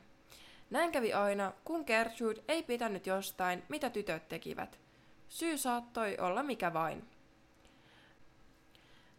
Näin 0.70 0.92
kävi 0.92 1.12
aina, 1.12 1.52
kun 1.64 1.84
Gertrude 1.86 2.40
ei 2.48 2.62
pitänyt 2.62 3.06
jostain, 3.06 3.62
mitä 3.68 3.90
tytöt 3.90 4.28
tekivät. 4.28 4.78
Syy 5.30 5.58
saattoi 5.58 6.16
olla 6.18 6.42
mikä 6.42 6.72
vain. 6.72 7.08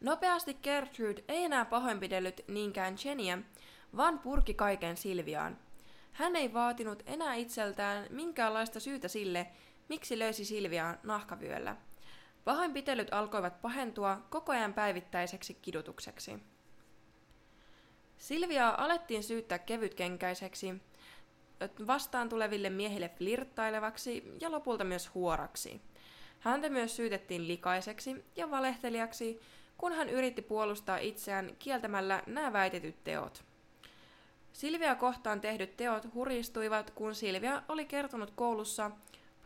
Nopeasti 0.02 0.54
Gertrude 0.54 1.24
ei 1.28 1.44
enää 1.44 1.66
pahoinpidellyt 1.66 2.42
niinkään 2.48 2.96
Jennyä, 3.06 3.38
vaan 3.98 4.20
purki 4.20 4.54
kaiken 4.54 4.98
Silviaan. 4.98 5.58
Hän 6.12 6.36
ei 6.36 6.54
vaatinut 6.54 7.04
enää 7.06 7.34
itseltään 7.36 8.08
minkäänlaista 8.10 8.80
syytä 8.80 9.08
sille, 9.08 9.48
miksi 9.90 10.20
löysi 10.20 10.46
Silviaan 10.46 11.00
nahkavyöllä. 11.04 11.76
Pahoinpitelyt 12.44 13.14
alkoivat 13.14 13.62
pahentua 13.62 14.22
koko 14.30 14.52
ajan 14.52 14.74
päivittäiseksi 14.74 15.54
kidutukseksi. 15.54 16.40
Silviaa 18.18 18.84
alettiin 18.84 19.24
syyttää 19.24 19.60
kevytkenkäiseksi, 19.60 20.74
vastaan 21.88 22.30
tuleville 22.30 22.70
miehille 22.70 23.10
flirttailevaksi 23.10 24.24
ja 24.42 24.52
lopulta 24.52 24.84
myös 24.84 25.14
huoraksi. 25.14 25.82
Häntä 26.42 26.70
myös 26.70 26.96
syytettiin 26.96 27.48
likaiseksi 27.48 28.26
ja 28.36 28.52
valehtelijaksi, 28.52 29.42
kun 29.78 29.94
hän 29.94 30.10
yritti 30.10 30.42
puolustaa 30.42 30.98
itseään 30.98 31.56
kieltämällä 31.60 32.24
nämä 32.28 32.54
väitetyt 32.54 33.04
teot. 33.04 33.44
Silvia 34.54 34.96
kohtaan 34.96 35.42
tehdyt 35.42 35.78
teot 35.78 36.14
huristuivat, 36.14 36.92
kun 36.92 37.16
Silvia 37.16 37.64
oli 37.68 37.86
kertonut 37.86 38.32
koulussa 38.36 38.92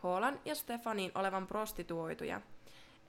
Paulan 0.01 0.39
ja 0.45 0.55
Stefanin 0.55 1.11
olevan 1.15 1.47
prostituoituja. 1.47 2.41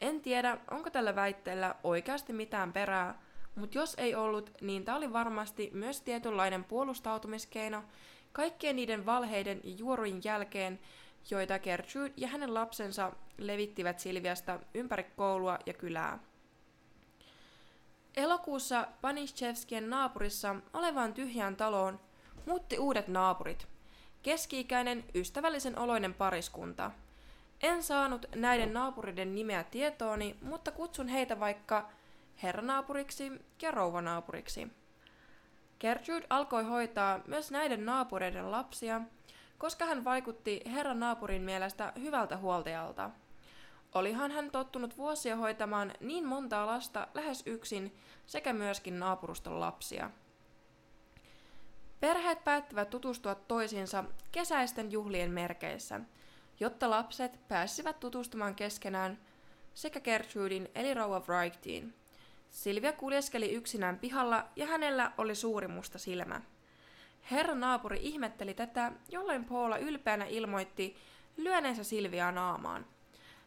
En 0.00 0.20
tiedä, 0.20 0.58
onko 0.70 0.90
tällä 0.90 1.14
väitteellä 1.14 1.74
oikeasti 1.84 2.32
mitään 2.32 2.72
perää, 2.72 3.18
mutta 3.54 3.78
jos 3.78 3.94
ei 3.98 4.14
ollut, 4.14 4.50
niin 4.60 4.84
tämä 4.84 4.96
oli 4.96 5.12
varmasti 5.12 5.70
myös 5.74 6.00
tietynlainen 6.00 6.64
puolustautumiskeino 6.64 7.84
kaikkien 8.32 8.76
niiden 8.76 9.06
valheiden 9.06 9.60
ja 9.64 9.74
juorujen 9.78 10.20
jälkeen, 10.24 10.78
joita 11.30 11.58
Gertrude 11.58 12.12
ja 12.16 12.28
hänen 12.28 12.54
lapsensa 12.54 13.12
levittivät 13.38 13.98
Silviasta 13.98 14.60
ympäri 14.74 15.04
koulua 15.16 15.58
ja 15.66 15.72
kylää. 15.72 16.18
Elokuussa 18.16 18.88
Panischevskien 19.00 19.90
naapurissa 19.90 20.56
olevaan 20.72 21.14
tyhjään 21.14 21.56
taloon 21.56 22.00
muutti 22.46 22.78
uudet 22.78 23.08
naapurit. 23.08 23.68
Keski-ikäinen, 24.22 25.04
ystävällisen 25.14 25.78
oloinen 25.78 26.14
pariskunta. 26.14 26.90
En 27.62 27.82
saanut 27.82 28.26
näiden 28.34 28.72
naapuriden 28.72 29.34
nimeä 29.34 29.64
tietooni, 29.64 30.36
mutta 30.42 30.70
kutsun 30.70 31.08
heitä 31.08 31.40
vaikka 31.40 31.90
herranaapuriksi 32.42 33.32
ja 33.62 33.70
rouvanaapuriksi. 33.70 34.68
Gertrude 35.80 36.26
alkoi 36.30 36.64
hoitaa 36.64 37.20
myös 37.26 37.50
näiden 37.50 37.86
naapureiden 37.86 38.50
lapsia, 38.50 39.00
koska 39.58 39.84
hän 39.84 40.04
vaikutti 40.04 40.60
herran 40.66 41.00
naapurin 41.00 41.42
mielestä 41.42 41.92
hyvältä 42.00 42.36
huoltajalta. 42.36 43.10
Olihan 43.94 44.30
hän 44.30 44.50
tottunut 44.50 44.96
vuosia 44.96 45.36
hoitamaan 45.36 45.92
niin 46.00 46.26
montaa 46.26 46.66
lasta 46.66 47.08
lähes 47.14 47.42
yksin 47.46 47.96
sekä 48.26 48.52
myöskin 48.52 48.98
naapuruston 48.98 49.60
lapsia. 49.60 50.10
Perheet 52.00 52.44
päättivät 52.44 52.90
tutustua 52.90 53.34
toisiinsa 53.34 54.04
kesäisten 54.32 54.92
juhlien 54.92 55.30
merkeissä, 55.30 56.00
jotta 56.60 56.90
lapset 56.90 57.48
pääsivät 57.48 58.00
tutustumaan 58.00 58.54
keskenään 58.54 59.18
sekä 59.74 60.00
Gertrudin 60.00 60.68
eli 60.74 60.94
rouva 60.94 61.22
Wrightiin. 61.28 61.94
Silvia 62.50 62.92
kuljeskeli 62.92 63.52
yksinään 63.52 63.98
pihalla 63.98 64.44
ja 64.56 64.66
hänellä 64.66 65.12
oli 65.18 65.34
suuri 65.34 65.68
musta 65.68 65.98
silmä. 65.98 66.42
Herra 67.30 67.54
naapuri 67.54 67.98
ihmetteli 68.02 68.54
tätä, 68.54 68.92
jolloin 69.08 69.44
Paula 69.44 69.78
ylpeänä 69.78 70.24
ilmoitti 70.24 70.96
lyöneensä 71.36 71.84
Silviaa 71.84 72.32
naamaan. 72.32 72.86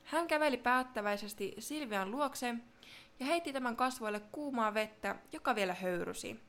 Hän 0.03 0.27
käveli 0.27 0.57
päättäväisesti 0.57 1.55
Silvian 1.59 2.12
luokse 2.12 2.55
ja 3.19 3.25
heitti 3.25 3.53
tämän 3.53 3.75
kasvoille 3.75 4.19
kuumaa 4.31 4.74
vettä, 4.74 5.15
joka 5.31 5.55
vielä 5.55 5.74
höyrysi. 5.74 6.39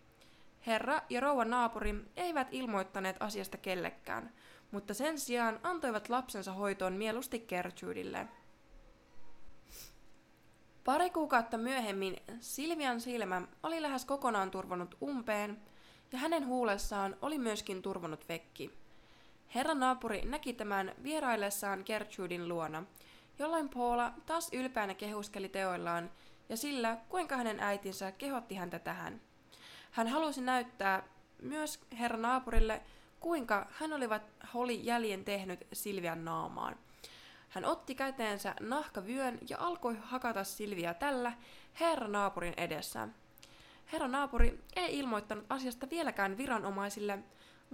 Herra 0.66 1.00
ja 1.10 1.20
rouva 1.20 1.44
naapuri 1.44 1.94
eivät 2.16 2.49
ilmoittaneet 2.50 3.16
asiasta 3.20 3.58
kellekään, 3.58 4.32
mutta 4.70 4.94
sen 4.94 5.18
sijaan 5.18 5.60
antoivat 5.62 6.08
lapsensa 6.08 6.52
hoitoon 6.52 6.92
mieluusti 6.92 7.38
Gertrudille. 7.38 8.26
Pari 10.84 11.10
kuukautta 11.10 11.58
myöhemmin 11.58 12.16
Silvian 12.40 13.00
silmä 13.00 13.42
oli 13.62 13.82
lähes 13.82 14.04
kokonaan 14.04 14.50
turvannut 14.50 14.94
umpeen 15.02 15.62
ja 16.12 16.19
hänen 16.19 16.47
huulessaan 16.47 17.17
oli 17.23 17.38
myöskin 17.38 17.83
turvannut 17.83 18.29
vekki. 18.29 18.71
Herran 19.55 19.81
naapuri 19.81 20.23
näki 20.23 20.52
tämän 20.52 20.95
vieraillessaan 21.02 21.83
Gertrudin 21.87 22.49
luona, 22.49 22.83
jolloin 23.38 23.69
Paula 23.69 24.12
taas 24.26 24.49
ylpeänä 24.52 24.95
kehuskeli 24.95 25.49
teoillaan 25.49 26.11
ja 26.49 26.57
sillä, 26.57 26.99
kuinka 27.09 27.37
hänen 27.37 27.61
äitinsä 27.61 28.12
kehotti 28.12 28.55
häntä 28.55 28.79
tähän. 28.79 29.21
Hän 29.90 30.09
halusi 30.09 30.40
näyttää 30.40 31.02
myös 31.43 31.81
herra 31.99 32.19
naapurille, 32.19 32.83
kuinka 33.21 33.67
hän 33.71 33.93
olivat, 33.93 34.23
oli 34.55 34.87
jäljen 34.87 35.25
tehnyt 35.25 35.67
Silvian 35.73 36.25
naamaan. 36.25 36.76
Hän 37.49 37.64
otti 37.64 37.95
käteensä 37.95 38.55
nahkavyön 38.61 39.38
ja 39.49 39.59
alkoi 39.59 39.97
hakata 40.02 40.45
Silviä 40.45 40.95
tällä 40.95 41.33
herra 41.81 42.09
naapurin 42.09 42.55
edessä. 42.57 43.09
Herra 43.92 44.09
naapuri 44.09 44.64
ei 44.76 44.99
ilmoittanut 44.99 45.44
asiasta 45.49 45.90
vieläkään 45.90 46.38
viranomaisille, 46.38 47.18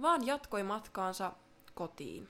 vaan 0.01 0.25
jatkoi 0.25 0.63
matkaansa 0.63 1.31
kotiin. 1.73 2.29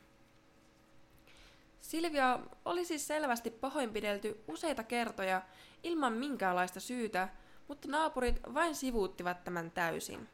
Silvia 1.79 2.39
oli 2.65 2.85
siis 2.85 3.07
selvästi 3.07 3.51
pahoinpidelty 3.51 4.43
useita 4.47 4.83
kertoja 4.83 5.41
ilman 5.83 6.13
minkäänlaista 6.13 6.79
syytä, 6.79 7.29
mutta 7.67 7.87
naapurit 7.87 8.39
vain 8.53 8.75
sivuuttivat 8.75 9.43
tämän 9.43 9.71
täysin. 9.71 10.29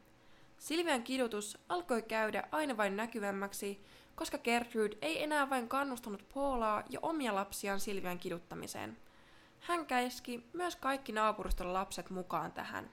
Silvian 0.58 1.02
kidutus 1.02 1.58
alkoi 1.68 2.02
käydä 2.02 2.48
aina 2.52 2.76
vain 2.76 2.96
näkyvämmäksi, 2.96 3.84
koska 4.14 4.38
Gertrude 4.38 4.96
ei 5.02 5.22
enää 5.22 5.50
vain 5.50 5.68
kannustanut 5.68 6.28
Paulaa 6.34 6.82
ja 6.90 6.98
omia 7.02 7.34
lapsiaan 7.34 7.80
Silvian 7.80 8.18
kiduttamiseen. 8.18 8.96
Hän 9.60 9.86
käski 9.86 10.46
myös 10.52 10.76
kaikki 10.76 11.12
naapuruston 11.12 11.72
lapset 11.72 12.10
mukaan 12.10 12.52
tähän. 12.52 12.90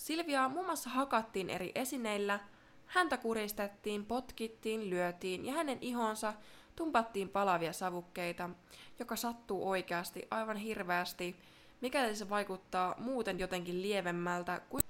Silviaa 0.00 0.48
muun 0.48 0.66
muassa 0.66 0.90
hakattiin 0.90 1.50
eri 1.50 1.72
esineillä, 1.74 2.40
häntä 2.86 3.16
kuristettiin, 3.16 4.06
potkittiin, 4.06 4.90
lyötiin 4.90 5.46
ja 5.46 5.52
hänen 5.52 5.78
ihonsa 5.80 6.34
tumpattiin 6.76 7.28
palavia 7.28 7.72
savukkeita, 7.72 8.50
joka 8.98 9.16
sattuu 9.16 9.70
oikeasti 9.70 10.22
aivan 10.30 10.56
hirveästi, 10.56 11.36
mikäli 11.80 12.16
se 12.16 12.28
vaikuttaa 12.28 12.94
muuten 12.98 13.38
jotenkin 13.38 13.82
lievemmältä 13.82 14.60
kuin 14.68 14.82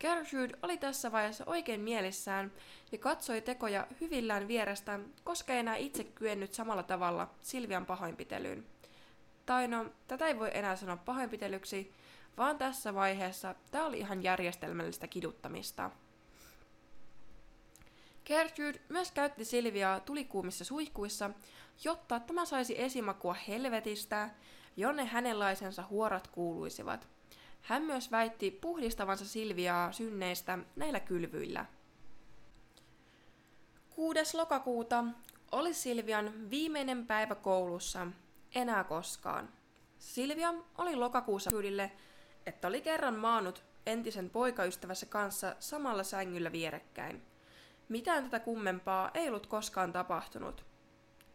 Gertrude 0.00 0.58
oli 0.62 0.76
tässä 0.76 1.12
vaiheessa 1.12 1.44
oikein 1.46 1.80
mielissään 1.80 2.52
ja 2.92 2.98
katsoi 2.98 3.40
tekoja 3.40 3.86
hyvillään 4.00 4.48
vierestä, 4.48 5.00
koska 5.24 5.52
ei 5.52 5.58
enää 5.58 5.76
itse 5.76 6.04
kyennyt 6.04 6.54
samalla 6.54 6.82
tavalla 6.82 7.30
Silvian 7.40 7.86
pahoinpitelyyn. 7.86 8.66
Tai 9.46 9.68
no, 9.68 9.86
tätä 10.08 10.26
ei 10.26 10.38
voi 10.38 10.50
enää 10.54 10.76
sanoa 10.76 10.96
pahoinpitelyksi, 10.96 11.92
vaan 12.36 12.58
tässä 12.58 12.94
vaiheessa 12.94 13.54
tämä 13.70 13.86
oli 13.86 13.98
ihan 13.98 14.22
järjestelmällistä 14.22 15.06
kiduttamista. 15.06 15.90
Gertrude 18.24 18.80
myös 18.88 19.12
käytti 19.12 19.44
Silviaa 19.44 20.00
tulikuumissa 20.00 20.64
suihkuissa, 20.64 21.30
jotta 21.84 22.20
tämä 22.20 22.44
saisi 22.44 22.80
esimakua 22.80 23.34
helvetistä, 23.48 24.30
jonne 24.76 25.04
hänenlaisensa 25.04 25.84
huorat 25.90 26.28
kuuluisivat. 26.28 27.08
Hän 27.62 27.82
myös 27.82 28.10
väitti 28.10 28.50
puhdistavansa 28.50 29.24
Silviaa 29.24 29.92
synneistä 29.92 30.58
näillä 30.76 31.00
kylvyillä. 31.00 31.66
6. 33.90 34.36
lokakuuta 34.36 35.04
oli 35.52 35.74
Silvian 35.74 36.50
viimeinen 36.50 37.06
päivä 37.06 37.34
koulussa, 37.34 38.06
enää 38.54 38.84
koskaan. 38.84 39.48
Silvia 39.98 40.54
oli 40.78 40.96
lokakuussa 40.96 41.50
Judille, 41.52 41.92
että 42.46 42.68
oli 42.68 42.80
kerran 42.80 43.16
maannut 43.16 43.64
entisen 43.86 44.30
poikaystävässä 44.30 45.06
kanssa 45.06 45.56
samalla 45.58 46.02
sängyllä 46.02 46.52
vierekkäin. 46.52 47.22
Mitään 47.88 48.24
tätä 48.24 48.40
kummempaa 48.40 49.10
ei 49.14 49.28
ollut 49.28 49.46
koskaan 49.46 49.92
tapahtunut. 49.92 50.64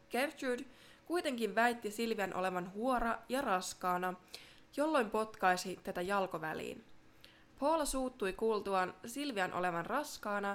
Gertrude 0.10 0.64
kuitenkin 1.06 1.56
väitti 1.56 1.92
Silvian 1.92 2.34
olevan 2.34 2.74
huora 2.74 3.18
ja 3.30 3.42
raskaana, 3.42 4.14
jolloin 4.78 5.10
potkaisi 5.10 5.80
tätä 5.84 6.02
jalkoväliin. 6.02 6.86
Paula 7.60 7.86
suuttui 7.86 8.34
kuultuaan 8.34 8.94
Silvian 9.06 9.54
olevan 9.54 9.86
raskaana 9.86 10.50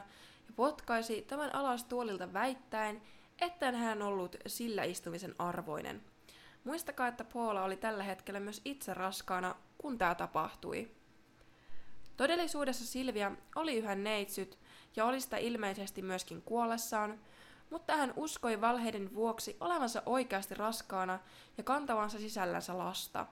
ja 0.47 0.53
potkaisi 0.57 1.23
tämän 1.23 1.55
alas 1.55 1.85
tuolilta 1.85 2.33
väittäen, 2.33 3.03
että 3.41 3.73
hän 3.73 4.03
ollut 4.03 4.37
sillä 4.47 4.85
istumisen 4.85 5.35
arvoinen. 5.39 6.03
Muistakaa, 6.65 7.09
että 7.09 7.25
Paula 7.25 7.63
oli 7.63 7.77
tällä 7.77 8.03
hetkellä 8.03 8.41
myös 8.41 8.61
itse 8.65 8.95
raskaana, 8.95 9.55
kun 9.83 9.99
tämä 9.99 10.15
tapahtui. 10.15 10.91
Todellisuudessa 12.17 12.87
Silvia 12.87 13.33
oli 13.55 13.77
yhä 13.77 13.95
neitsyt 13.95 14.59
ja 14.97 15.05
oli 15.05 15.21
sitä 15.21 15.37
ilmeisesti 15.37 16.03
myöskin 16.03 16.43
kuollessaan, 16.43 17.19
mutta 17.71 17.97
hän 17.97 18.13
uskoi 18.17 18.61
valheiden 18.61 19.15
vuoksi 19.15 19.57
olevansa 19.61 20.03
oikeasti 20.07 20.55
raskaana 20.55 21.19
ja 21.59 21.65
kantavansa 21.65 22.19
sisällänsä 22.19 22.79
lasta. 22.79 23.27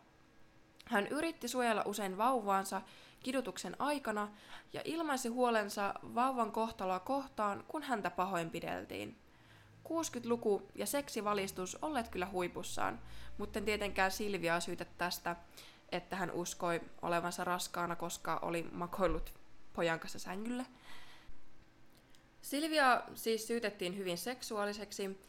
Hän 0.84 1.06
yritti 1.06 1.48
suojella 1.48 1.82
usein 1.86 2.18
vauvaansa 2.18 2.82
kidutuksen 3.20 3.76
aikana 3.78 4.28
ja 4.72 4.80
ilmaisi 4.84 5.28
huolensa 5.28 5.94
vauvan 6.02 6.52
kohtaloa 6.52 7.00
kohtaan, 7.00 7.64
kun 7.68 7.82
häntä 7.82 8.10
pahoinpideltiin. 8.10 9.16
60-luku 9.88 10.62
ja 10.74 10.86
seksivalistus 10.86 11.78
olleet 11.82 12.08
kyllä 12.08 12.26
huipussaan, 12.26 13.00
mutta 13.38 13.58
en 13.58 13.64
tietenkään 13.64 14.10
Silviaa 14.10 14.60
syytä 14.60 14.86
tästä, 14.98 15.36
että 15.92 16.16
hän 16.16 16.30
uskoi 16.30 16.80
olevansa 17.02 17.44
raskaana, 17.44 17.96
koska 17.96 18.38
oli 18.42 18.68
makoillut 18.72 19.34
pojan 19.72 20.00
kanssa 20.00 20.18
sängyllä. 20.18 20.64
Silvia 22.42 23.02
siis 23.14 23.46
syytettiin 23.46 23.96
hyvin 23.96 24.18
seksuaaliseksi, 24.18 25.20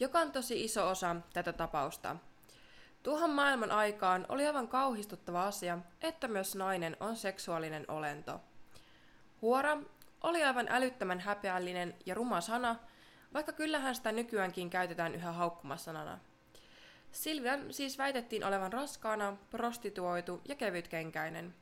joka 0.00 0.18
on 0.18 0.32
tosi 0.32 0.64
iso 0.64 0.88
osa 0.88 1.16
tätä 1.32 1.52
tapausta. 1.52 2.16
Tuohon 3.02 3.30
maailman 3.30 3.70
aikaan 3.70 4.26
oli 4.28 4.46
aivan 4.46 4.68
kauhistuttava 4.68 5.44
asia, 5.46 5.78
että 6.00 6.28
myös 6.28 6.54
nainen 6.54 6.96
on 7.00 7.16
seksuaalinen 7.16 7.84
olento. 7.88 8.40
Huora 9.42 9.78
oli 10.20 10.44
aivan 10.44 10.66
älyttömän 10.68 11.20
häpeällinen 11.20 11.94
ja 12.06 12.14
ruma 12.14 12.40
sana, 12.40 12.76
vaikka 13.34 13.52
kyllähän 13.52 13.94
sitä 13.94 14.12
nykyäänkin 14.12 14.70
käytetään 14.70 15.14
yhä 15.14 15.32
haukkumasanana. 15.32 16.18
Silvian 17.12 17.72
siis 17.72 17.98
väitettiin 17.98 18.44
olevan 18.44 18.72
raskaana, 18.72 19.36
prostituoitu 19.50 20.40
ja 20.48 20.54
kevytkenkäinen. 20.54 21.54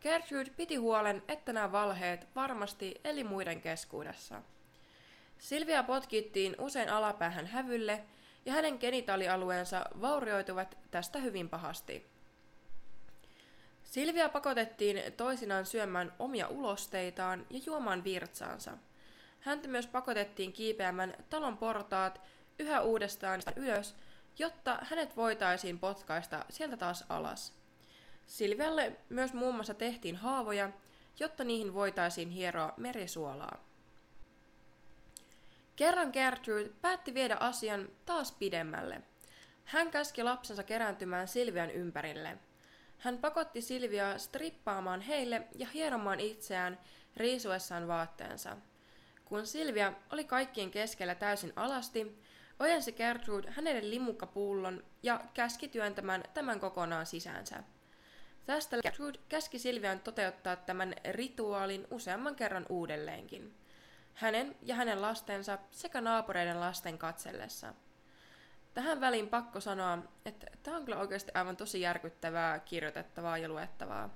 Gertrude 0.00 0.50
piti 0.56 0.76
huolen, 0.76 1.22
että 1.28 1.52
nämä 1.52 1.72
valheet 1.72 2.26
varmasti 2.34 3.00
eli 3.04 3.24
muiden 3.24 3.60
keskuudessa. 3.60 4.42
Silvia 5.38 5.82
potkittiin 5.82 6.56
usein 6.58 6.88
alapäähän 6.88 7.46
hävylle 7.46 8.04
ja 8.46 8.52
hänen 8.52 8.76
genitaalialueensa 8.80 9.84
vaurioituvat 10.00 10.78
tästä 10.90 11.18
hyvin 11.18 11.48
pahasti. 11.48 12.06
Silvia 13.84 14.28
pakotettiin 14.28 15.02
toisinaan 15.16 15.66
syömään 15.66 16.12
omia 16.18 16.48
ulosteitaan 16.48 17.46
ja 17.50 17.60
juomaan 17.66 18.04
virtsaansa. 18.04 18.72
Häntä 19.40 19.68
myös 19.68 19.86
pakotettiin 19.86 20.52
kiipeämään 20.52 21.14
talon 21.30 21.56
portaat 21.56 22.20
yhä 22.58 22.80
uudestaan 22.80 23.40
ylös, 23.56 23.94
jotta 24.38 24.78
hänet 24.82 25.16
voitaisiin 25.16 25.78
potkaista 25.78 26.44
sieltä 26.50 26.76
taas 26.76 27.04
alas. 27.08 27.52
Silvialle 28.26 28.96
myös 29.08 29.32
muun 29.32 29.54
muassa 29.54 29.74
tehtiin 29.74 30.16
haavoja, 30.16 30.70
jotta 31.20 31.44
niihin 31.44 31.74
voitaisiin 31.74 32.30
hieroa 32.30 32.74
merisuolaa. 32.76 33.64
Kerran 35.76 36.10
Gertrude 36.12 36.70
päätti 36.82 37.14
viedä 37.14 37.36
asian 37.40 37.88
taas 38.06 38.32
pidemmälle. 38.32 39.02
Hän 39.64 39.90
käski 39.90 40.22
lapsensa 40.22 40.62
kerääntymään 40.62 41.28
Silvian 41.28 41.70
ympärille. 41.70 42.38
Hän 42.98 43.18
pakotti 43.18 43.62
Silviaa 43.62 44.18
strippaamaan 44.18 45.00
heille 45.00 45.46
ja 45.54 45.66
hieromaan 45.74 46.20
itseään 46.20 46.78
riisuessaan 47.16 47.88
vaatteensa. 47.88 48.56
Kun 49.24 49.46
Silvia 49.46 49.92
oli 50.12 50.24
kaikkien 50.24 50.70
keskellä 50.70 51.14
täysin 51.14 51.52
alasti, 51.56 52.18
ojensi 52.58 52.92
Gertrude 52.92 53.50
hänelle 53.50 53.90
limukkapullon 53.90 54.84
ja 55.02 55.20
käski 55.34 55.68
työntämään 55.68 56.22
tämän 56.34 56.60
kokonaan 56.60 57.06
sisäänsä. 57.06 57.62
Tästä 58.46 58.76
Gertrude 58.82 59.18
käski 59.28 59.58
Silvian 59.58 60.00
toteuttaa 60.00 60.56
tämän 60.56 60.94
rituaalin 61.10 61.86
useamman 61.90 62.36
kerran 62.36 62.66
uudelleenkin. 62.68 63.54
Hänen 64.14 64.56
ja 64.62 64.74
hänen 64.74 65.02
lastensa 65.02 65.58
sekä 65.70 66.00
naapureiden 66.00 66.60
lasten 66.60 66.98
katsellessa. 66.98 67.74
Tähän 68.74 69.00
väliin 69.00 69.28
pakko 69.28 69.60
sanoa, 69.60 69.98
että 70.24 70.46
tämä 70.62 70.76
on 70.76 70.84
kyllä 70.84 70.98
oikeasti 70.98 71.32
aivan 71.34 71.56
tosi 71.56 71.80
järkyttävää, 71.80 72.58
kirjoitettavaa 72.58 73.38
ja 73.38 73.48
luettavaa. 73.48 74.10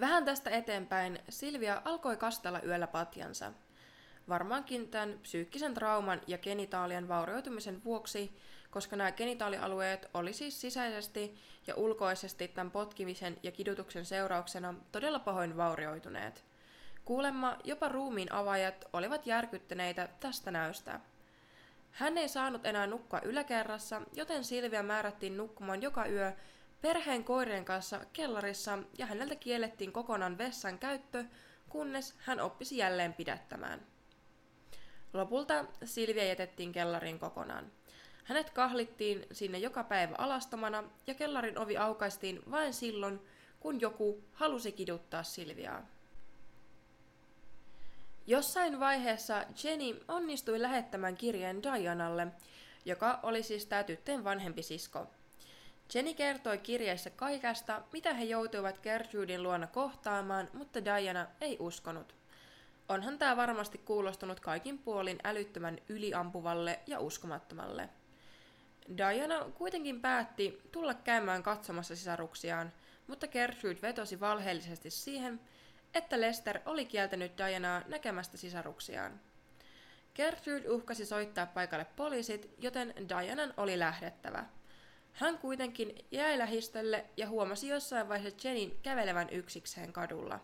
Vähän 0.00 0.24
tästä 0.24 0.50
eteenpäin 0.50 1.18
Silvia 1.28 1.82
alkoi 1.84 2.16
kastella 2.16 2.62
yöllä 2.62 2.86
patjansa. 2.86 3.52
Varmaankin 4.28 4.88
tämän 4.88 5.18
psyykkisen 5.22 5.74
trauman 5.74 6.20
ja 6.26 6.38
genitaalian 6.38 7.08
vaurioitumisen 7.08 7.84
vuoksi 7.84 8.32
koska 8.76 8.96
nämä 8.96 9.12
genitaalialueet 9.12 10.10
oli 10.14 10.32
siis 10.32 10.60
sisäisesti 10.60 11.34
ja 11.66 11.74
ulkoisesti 11.74 12.48
tämän 12.48 12.70
potkimisen 12.70 13.36
ja 13.42 13.50
kidutuksen 13.50 14.04
seurauksena 14.04 14.74
todella 14.92 15.18
pahoin 15.18 15.56
vaurioituneet. 15.56 16.44
Kuulemma 17.04 17.56
jopa 17.64 17.88
ruumiin 17.88 18.32
avaajat 18.32 18.84
olivat 18.92 19.26
järkyttäneitä 19.26 20.08
tästä 20.20 20.50
näystä. 20.50 21.00
Hän 21.90 22.18
ei 22.18 22.28
saanut 22.28 22.66
enää 22.66 22.86
nukkua 22.86 23.20
yläkerrassa, 23.24 24.02
joten 24.12 24.44
Silvia 24.44 24.82
määrättiin 24.82 25.36
nukkumaan 25.36 25.82
joka 25.82 26.06
yö 26.06 26.32
perheen 26.80 27.24
koirien 27.24 27.64
kanssa 27.64 28.00
kellarissa 28.12 28.78
ja 28.98 29.06
häneltä 29.06 29.36
kiellettiin 29.36 29.92
kokonaan 29.92 30.38
vessan 30.38 30.78
käyttö 30.78 31.24
kunnes 31.68 32.14
hän 32.18 32.40
oppisi 32.40 32.76
jälleen 32.76 33.14
pidättämään. 33.14 33.95
Lopulta 35.16 35.64
Silvia 35.84 36.24
jätettiin 36.24 36.72
kellariin 36.72 37.18
kokonaan. 37.18 37.72
Hänet 38.24 38.50
kahlittiin 38.50 39.26
sinne 39.32 39.58
joka 39.58 39.84
päivä 39.84 40.14
alastomana 40.18 40.84
ja 41.06 41.14
kellarin 41.14 41.58
ovi 41.58 41.76
aukaistiin 41.76 42.42
vain 42.50 42.74
silloin, 42.74 43.20
kun 43.60 43.80
joku 43.80 44.24
halusi 44.32 44.72
kiduttaa 44.72 45.22
Silviaa. 45.22 45.86
Jossain 48.26 48.80
vaiheessa 48.80 49.44
Jenny 49.64 50.00
onnistui 50.08 50.62
lähettämään 50.62 51.16
kirjeen 51.16 51.62
Dianalle, 51.62 52.26
joka 52.84 53.20
oli 53.22 53.42
siis 53.42 53.66
tämä 53.66 53.84
tyttöjen 53.84 54.24
vanhempi 54.24 54.62
sisko. 54.62 55.06
Jenny 55.94 56.14
kertoi 56.14 56.58
kirjeessä 56.58 57.10
kaikesta, 57.10 57.82
mitä 57.92 58.14
he 58.14 58.24
joutuivat 58.24 58.78
Gertrudin 58.78 59.42
luona 59.42 59.66
kohtaamaan, 59.66 60.48
mutta 60.52 60.84
Diana 60.84 61.26
ei 61.40 61.56
uskonut. 61.60 62.14
Onhan 62.88 63.18
tämä 63.18 63.36
varmasti 63.36 63.78
kuulostunut 63.78 64.40
kaikin 64.40 64.78
puolin 64.78 65.18
älyttömän 65.24 65.78
yliampuvalle 65.88 66.80
ja 66.86 67.00
uskomattomalle. 67.00 67.88
Diana 68.96 69.44
kuitenkin 69.54 70.00
päätti 70.00 70.60
tulla 70.72 70.94
käymään 70.94 71.42
katsomassa 71.42 71.96
sisaruksiaan, 71.96 72.72
mutta 73.06 73.26
Gertrude 73.26 73.82
vetosi 73.82 74.20
valheellisesti 74.20 74.90
siihen, 74.90 75.40
että 75.94 76.20
Lester 76.20 76.60
oli 76.66 76.84
kieltänyt 76.84 77.38
Dianaa 77.38 77.82
näkemästä 77.88 78.36
sisaruksiaan. 78.36 79.20
Gertrude 80.14 80.70
uhkasi 80.70 81.06
soittaa 81.06 81.46
paikalle 81.46 81.86
poliisit, 81.96 82.54
joten 82.58 82.94
Dianan 83.08 83.54
oli 83.56 83.78
lähdettävä. 83.78 84.44
Hän 85.12 85.38
kuitenkin 85.38 86.04
jäi 86.10 86.38
lähistölle 86.38 87.04
ja 87.16 87.28
huomasi 87.28 87.68
jossain 87.68 88.08
vaiheessa 88.08 88.48
Jenin 88.48 88.78
kävelevän 88.82 89.30
yksikseen 89.30 89.92
kadulla. 89.92 90.40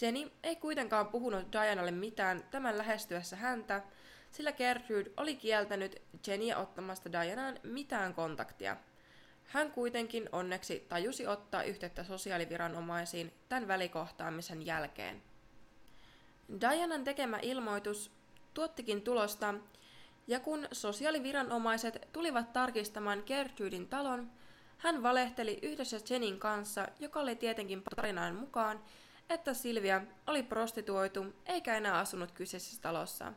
Jenny 0.00 0.30
ei 0.42 0.56
kuitenkaan 0.56 1.06
puhunut 1.06 1.52
Dianalle 1.52 1.90
mitään 1.90 2.44
tämän 2.50 2.78
lähestyessä 2.78 3.36
häntä, 3.36 3.82
sillä 4.30 4.52
Gertrude 4.52 5.10
oli 5.16 5.36
kieltänyt 5.36 6.02
Jennyä 6.26 6.56
ottamasta 6.58 7.12
Dianaan 7.12 7.60
mitään 7.62 8.14
kontaktia. 8.14 8.76
Hän 9.44 9.72
kuitenkin 9.72 10.28
onneksi 10.32 10.86
tajusi 10.88 11.26
ottaa 11.26 11.62
yhteyttä 11.62 12.04
sosiaaliviranomaisiin 12.04 13.32
tämän 13.48 13.68
välikohtaamisen 13.68 14.66
jälkeen. 14.66 15.22
Dianan 16.60 17.04
tekemä 17.04 17.38
ilmoitus 17.42 18.10
tuottikin 18.54 19.02
tulosta, 19.02 19.54
ja 20.26 20.40
kun 20.40 20.68
sosiaaliviranomaiset 20.72 22.08
tulivat 22.12 22.52
tarkistamaan 22.52 23.22
Gertrudin 23.26 23.88
talon, 23.88 24.30
hän 24.78 25.02
valehteli 25.02 25.58
yhdessä 25.62 25.96
Jenin 26.10 26.38
kanssa, 26.38 26.88
joka 27.00 27.20
oli 27.20 27.36
tietenkin 27.36 27.82
tarinaan 27.96 28.34
mukaan, 28.34 28.80
että 29.30 29.54
Silvia 29.54 30.00
oli 30.26 30.42
prostituoitu 30.42 31.26
eikä 31.46 31.76
enää 31.76 31.98
asunut 31.98 32.32
kyseisessä 32.32 32.82
talossa. 32.82 33.32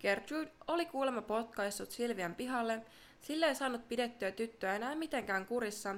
Gertrude 0.00 0.50
oli 0.68 0.86
kuulemma 0.86 1.22
potkaissut 1.22 1.90
Silvian 1.90 2.34
pihalle, 2.34 2.82
sillä 3.20 3.46
ei 3.46 3.54
saanut 3.54 3.88
pidettyä 3.88 4.30
tyttöä 4.30 4.76
enää 4.76 4.94
mitenkään 4.94 5.46
kurissa, 5.46 5.94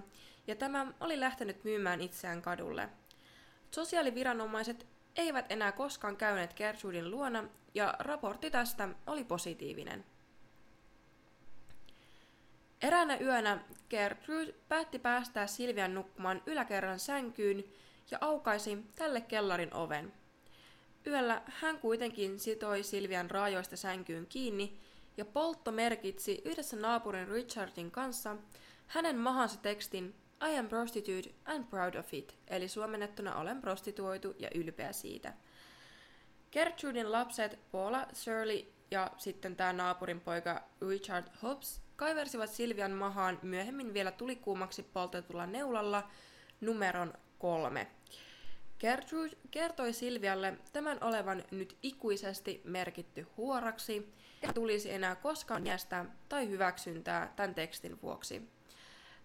ja 0.46 0.56
tämä 0.56 0.92
oli 1.00 1.20
lähtenyt 1.20 1.64
myymään 1.64 2.00
itseään 2.00 2.42
kadulle. 2.42 2.88
Sosiaaliviranomaiset 3.70 4.86
eivät 5.16 5.52
enää 5.52 5.72
koskaan 5.72 6.16
käyneet 6.16 6.54
Gertrudin 6.54 7.10
luona, 7.10 7.44
ja 7.74 7.94
raportti 7.98 8.50
tästä 8.50 8.88
oli 9.06 9.24
positiivinen. 9.24 10.04
Eräänä 12.82 13.18
yönä 13.20 13.64
Gertrude 13.90 14.54
päätti 14.68 14.98
päästää 14.98 15.46
Silvian 15.46 15.94
nukkumaan 15.94 16.42
yläkerran 16.46 16.98
sänkyyn 16.98 17.64
ja 18.10 18.18
aukaisi 18.20 18.78
tälle 18.94 19.20
kellarin 19.20 19.74
oven. 19.74 20.12
Yöllä 21.06 21.42
hän 21.46 21.78
kuitenkin 21.78 22.40
sitoi 22.40 22.82
Silvian 22.82 23.30
raajoista 23.30 23.76
sänkyyn 23.76 24.26
kiinni 24.26 24.80
ja 25.16 25.24
poltto 25.24 25.72
merkitsi 25.72 26.42
yhdessä 26.44 26.76
naapurin 26.76 27.28
Richardin 27.28 27.90
kanssa 27.90 28.36
hänen 28.86 29.18
mahansa 29.18 29.58
tekstin 29.60 30.14
I 30.42 30.58
am 30.58 30.68
prostitute 30.68 31.34
and 31.44 31.64
proud 31.64 31.94
of 31.94 32.14
it, 32.14 32.38
eli 32.48 32.68
suomennettuna 32.68 33.36
olen 33.36 33.60
prostituoitu 33.60 34.34
ja 34.38 34.50
ylpeä 34.54 34.92
siitä. 34.92 35.34
Gertrudin 36.52 37.12
lapset 37.12 37.58
Paula, 37.72 38.06
Shirley 38.14 38.64
ja 38.90 39.10
sitten 39.18 39.56
tämä 39.56 39.72
naapurin 39.72 40.20
poika 40.20 40.62
Richard 40.88 41.26
Hobbs 41.42 41.80
kaiversivat 41.96 42.50
Silvian 42.50 42.92
mahaan 42.92 43.38
myöhemmin 43.42 43.94
vielä 43.94 44.10
tulikuumaksi 44.10 44.82
poltetulla 44.82 45.46
neulalla 45.46 46.10
numeron 46.60 47.14
kolme. 47.38 47.86
Gertrude 48.78 49.36
kertoi 49.50 49.92
Silvialle 49.92 50.58
tämän 50.72 50.98
olevan 51.00 51.44
nyt 51.50 51.76
ikuisesti 51.82 52.60
merkitty 52.64 53.26
huoraksi 53.36 54.12
ja 54.42 54.52
tulisi 54.52 54.92
enää 54.92 55.14
koskaan 55.14 55.62
miestä 55.62 56.04
tai 56.28 56.48
hyväksyntää 56.48 57.32
tämän 57.36 57.54
tekstin 57.54 58.02
vuoksi. 58.02 58.48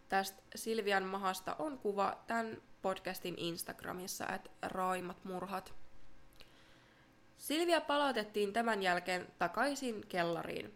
Tästä 0.10 0.42
Silvian 0.56 1.04
mahasta 1.04 1.56
on 1.60 1.78
kuva 1.78 2.24
tämän 2.28 2.62
podcastin 2.82 3.36
Instagramissa, 3.38 4.28
että 4.30 4.50
raimat 4.62 5.26
murhat. 5.26 5.74
Silvia 7.38 7.82
palautettiin 7.82 8.54
tämän 8.54 8.84
jälkeen 8.84 9.28
takaisin 9.40 10.08
kellariin. 10.08 10.74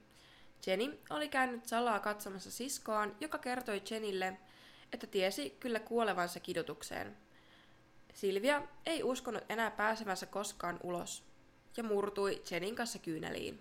Jenny 0.68 1.00
oli 1.10 1.30
käynyt 1.30 1.66
salaa 1.66 2.00
katsomassa 2.00 2.52
siskoaan, 2.52 3.16
joka 3.20 3.38
kertoi 3.38 3.82
Jenille, 3.90 4.38
että 4.94 5.08
tiesi 5.08 5.50
kyllä 5.60 5.80
kuolevansa 5.80 6.40
kidutukseen. 6.40 7.18
Silvia 8.16 8.62
ei 8.86 9.04
uskonut 9.04 9.44
enää 9.50 9.72
pääsevänsä 9.72 10.26
koskaan 10.26 10.80
ulos 10.84 11.24
ja 11.78 11.84
murtui 11.84 12.42
Jenin 12.52 12.76
kanssa 12.76 13.00
kyyneliin. 13.00 13.60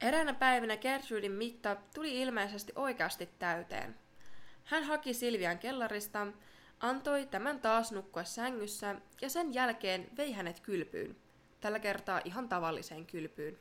Eräänä 0.00 0.34
päivänä 0.34 0.76
Gertrudin 0.76 1.32
mitta 1.32 1.76
tuli 1.94 2.20
ilmeisesti 2.20 2.72
oikeasti 2.76 3.28
täyteen. 3.38 3.96
Hän 4.64 4.84
haki 4.84 5.14
Silvian 5.14 5.58
kellarista, 5.58 6.26
antoi 6.80 7.26
tämän 7.26 7.60
taas 7.60 7.92
nukkua 7.92 8.24
sängyssä 8.24 8.94
ja 9.20 9.30
sen 9.30 9.54
jälkeen 9.54 10.08
vei 10.16 10.32
hänet 10.32 10.60
kylpyyn. 10.60 11.16
Tällä 11.60 11.78
kertaa 11.78 12.20
ihan 12.24 12.48
tavalliseen 12.48 13.06
kylpyyn. 13.06 13.58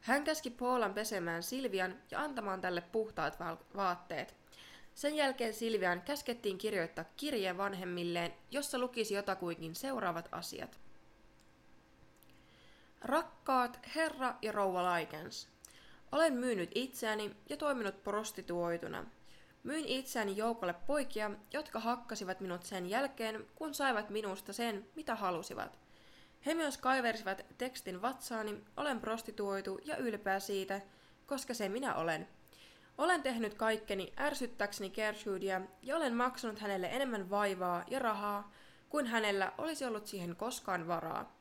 Hän 0.00 0.24
käski 0.24 0.50
Paulan 0.50 0.94
pesemään 0.94 1.42
Silvian 1.42 1.98
ja 2.10 2.20
antamaan 2.20 2.60
tälle 2.60 2.80
puhtaat 2.80 3.38
vaatteet. 3.76 4.34
Sen 4.98 5.16
jälkeen 5.16 5.54
Silvian 5.54 6.02
käskettiin 6.02 6.58
kirjoittaa 6.58 7.04
kirje 7.16 7.56
vanhemmilleen, 7.56 8.34
jossa 8.50 8.78
lukisi 8.78 9.14
jotakuinkin 9.14 9.74
seuraavat 9.74 10.28
asiat. 10.32 10.78
Rakkaat 13.00 13.80
herra 13.94 14.34
ja 14.42 14.52
rouva 14.52 14.82
Laikens, 14.82 15.48
olen 16.12 16.32
myynyt 16.32 16.70
itseäni 16.74 17.36
ja 17.48 17.56
toiminut 17.56 18.02
prostituoituna. 18.02 19.04
Myin 19.62 19.84
itseäni 19.84 20.36
joukolle 20.36 20.74
poikia, 20.86 21.30
jotka 21.52 21.80
hakkasivat 21.80 22.40
minut 22.40 22.62
sen 22.62 22.86
jälkeen, 22.86 23.46
kun 23.54 23.74
saivat 23.74 24.10
minusta 24.10 24.52
sen, 24.52 24.86
mitä 24.94 25.14
halusivat. 25.14 25.78
He 26.46 26.54
myös 26.54 26.78
kaiversivat 26.78 27.46
tekstin 27.58 28.02
vatsaani, 28.02 28.64
olen 28.76 29.00
prostituoitu 29.00 29.80
ja 29.84 29.96
ylpeä 29.96 30.40
siitä, 30.40 30.80
koska 31.26 31.54
se 31.54 31.68
minä 31.68 31.94
olen. 31.94 32.28
Olen 32.98 33.22
tehnyt 33.22 33.54
kaikkeni 33.54 34.12
ärsyttäkseni 34.18 34.90
Gertrudia 34.90 35.60
ja 35.82 35.96
olen 35.96 36.14
maksanut 36.14 36.58
hänelle 36.58 36.86
enemmän 36.86 37.30
vaivaa 37.30 37.84
ja 37.86 37.98
rahaa 37.98 38.52
kuin 38.88 39.06
hänellä 39.06 39.52
olisi 39.58 39.84
ollut 39.84 40.06
siihen 40.06 40.36
koskaan 40.36 40.88
varaa. 40.88 41.36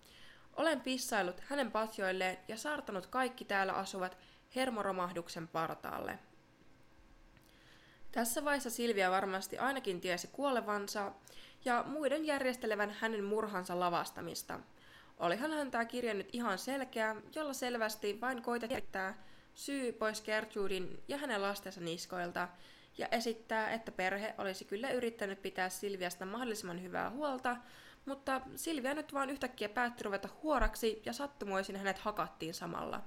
Olen 0.55 0.81
pissailut 0.81 1.39
hänen 1.39 1.71
patjoilleen 1.71 2.37
ja 2.47 2.57
saartanut 2.57 3.07
kaikki 3.07 3.45
täällä 3.45 3.73
asuvat 3.73 4.17
hermoromahduksen 4.55 5.47
partaalle. 5.47 6.19
Tässä 8.11 8.45
vaiheessa 8.45 8.69
Silvia 8.69 9.11
varmasti 9.11 9.57
ainakin 9.57 10.01
tiesi 10.01 10.27
kuolevansa 10.27 11.11
ja 11.65 11.83
muiden 11.87 12.25
järjestelevän 12.25 12.95
hänen 12.99 13.23
murhansa 13.23 13.79
lavastamista. 13.79 14.59
Olihan 15.19 15.51
hän 15.51 15.71
tämä 15.71 15.85
kirja 15.85 16.13
nyt 16.13 16.29
ihan 16.33 16.57
selkeä, 16.57 17.15
jolla 17.35 17.53
selvästi 17.53 18.21
vain 18.21 18.41
koitetaan 18.41 19.15
syy 19.57 19.91
pois 19.91 20.21
Gertrudin 20.21 21.03
ja 21.07 21.17
hänen 21.17 21.41
lastensa 21.41 21.81
niskoilta 21.81 22.47
ja 22.97 23.07
esittää, 23.11 23.69
että 23.69 23.91
perhe 23.91 24.35
olisi 24.37 24.65
kyllä 24.65 24.91
yrittänyt 24.91 25.41
pitää 25.41 25.69
Silviasta 25.69 26.25
mahdollisimman 26.25 26.81
hyvää 26.81 27.09
huolta, 27.09 27.57
mutta 28.05 28.41
Silvia 28.55 28.93
nyt 28.93 29.13
vaan 29.13 29.29
yhtäkkiä 29.29 29.69
päätti 29.69 30.03
ruveta 30.03 30.29
huoraksi 30.43 31.01
ja 31.05 31.13
sattumoisin 31.13 31.75
hänet 31.75 31.97
hakattiin 31.97 32.53
samalla. 32.53 33.01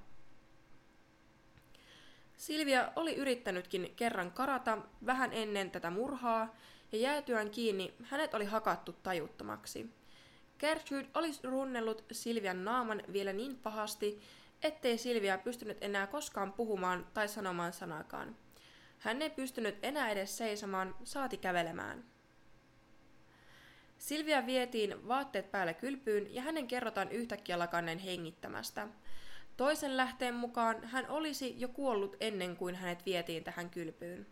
Silvia 2.37 2.93
oli 2.97 3.17
yrittänytkin 3.17 3.93
kerran 3.97 4.31
karata 4.31 4.79
vähän 5.07 5.33
ennen 5.33 5.71
tätä 5.71 5.91
murhaa, 5.91 6.55
ja 6.93 6.99
jäätyään 6.99 7.51
kiinni 7.51 7.95
hänet 8.03 8.35
oli 8.35 8.45
hakattu 8.45 8.93
tajuttomaksi. 8.93 9.91
Gertrude 10.59 11.09
olisi 11.15 11.41
runnellut 11.43 12.05
Silvian 12.13 12.65
naaman 12.65 13.03
vielä 13.13 13.33
niin 13.33 13.57
pahasti, 13.57 14.21
ettei 14.63 14.99
Silvia 14.99 15.39
pystynyt 15.39 15.79
enää 15.81 16.07
koskaan 16.07 16.53
puhumaan 16.53 17.07
tai 17.15 17.29
sanomaan 17.29 17.73
sanakaan. 17.73 18.37
Hän 18.99 19.23
ei 19.23 19.31
pystynyt 19.31 19.79
enää 19.83 20.11
edes 20.11 20.39
seisomaan, 20.39 20.95
saati 21.05 21.37
kävelemään. 21.37 22.05
Silvia 23.99 24.47
vietiin 24.47 25.09
vaatteet 25.09 25.51
päällä 25.51 25.75
kylpyyn 25.75 26.35
ja 26.35 26.43
hänen 26.43 26.67
kerrotaan 26.67 27.13
yhtäkkiä 27.13 27.59
lakanneen 27.59 27.99
hengittämästä. 27.99 28.89
Toisen 29.57 29.97
lähteen 29.97 30.35
mukaan 30.35 30.85
hän 30.85 31.09
olisi 31.09 31.61
jo 31.61 31.69
kuollut 31.69 32.17
ennen 32.21 32.57
kuin 32.57 32.75
hänet 32.75 33.07
vietiin 33.07 33.45
tähän 33.45 33.71
kylpyyn. 33.71 34.27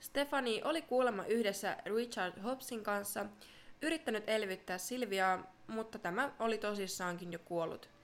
Stefani 0.00 0.62
oli 0.64 0.82
kuulemma 0.82 1.24
yhdessä 1.24 1.76
Richard 1.84 2.42
Hobsin 2.42 2.82
kanssa 2.82 3.26
yrittänyt 3.82 4.24
elvyttää 4.26 4.78
Silviaa, 4.78 5.54
mutta 5.66 5.98
tämä 5.98 6.32
oli 6.38 6.58
tosissaankin 6.58 7.32
jo 7.32 7.38
kuollut. 7.38 7.95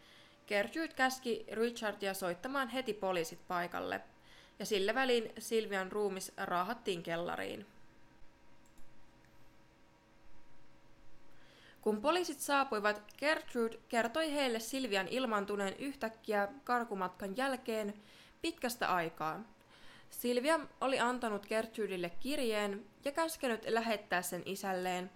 Gertrude 0.46 0.88
käski 0.88 1.46
Richardia 1.52 2.14
soittamaan 2.14 2.68
heti 2.68 2.94
poliisit 2.94 3.48
paikalle, 3.48 4.00
ja 4.58 4.66
sillä 4.66 4.94
välin 4.94 5.32
Silvian 5.38 5.92
ruumis 5.92 6.32
raahattiin 6.36 7.02
kellariin. 7.02 7.66
Kun 11.80 12.00
poliisit 12.00 12.40
saapuivat, 12.40 13.02
Gertrude 13.18 13.78
kertoi 13.88 14.32
heille 14.32 14.60
Silvian 14.60 15.08
ilmaantuneen 15.08 15.76
yhtäkkiä 15.78 16.48
karkumatkan 16.64 17.36
jälkeen 17.36 17.94
pitkästä 18.42 18.94
aikaa. 18.94 19.40
Silvia 20.10 20.60
oli 20.80 21.00
antanut 21.00 21.46
Gertrudille 21.46 22.10
kirjeen 22.20 22.84
ja 23.04 23.12
käskenyt 23.12 23.64
lähettää 23.68 24.22
sen 24.22 24.42
isälleen. 24.44 25.10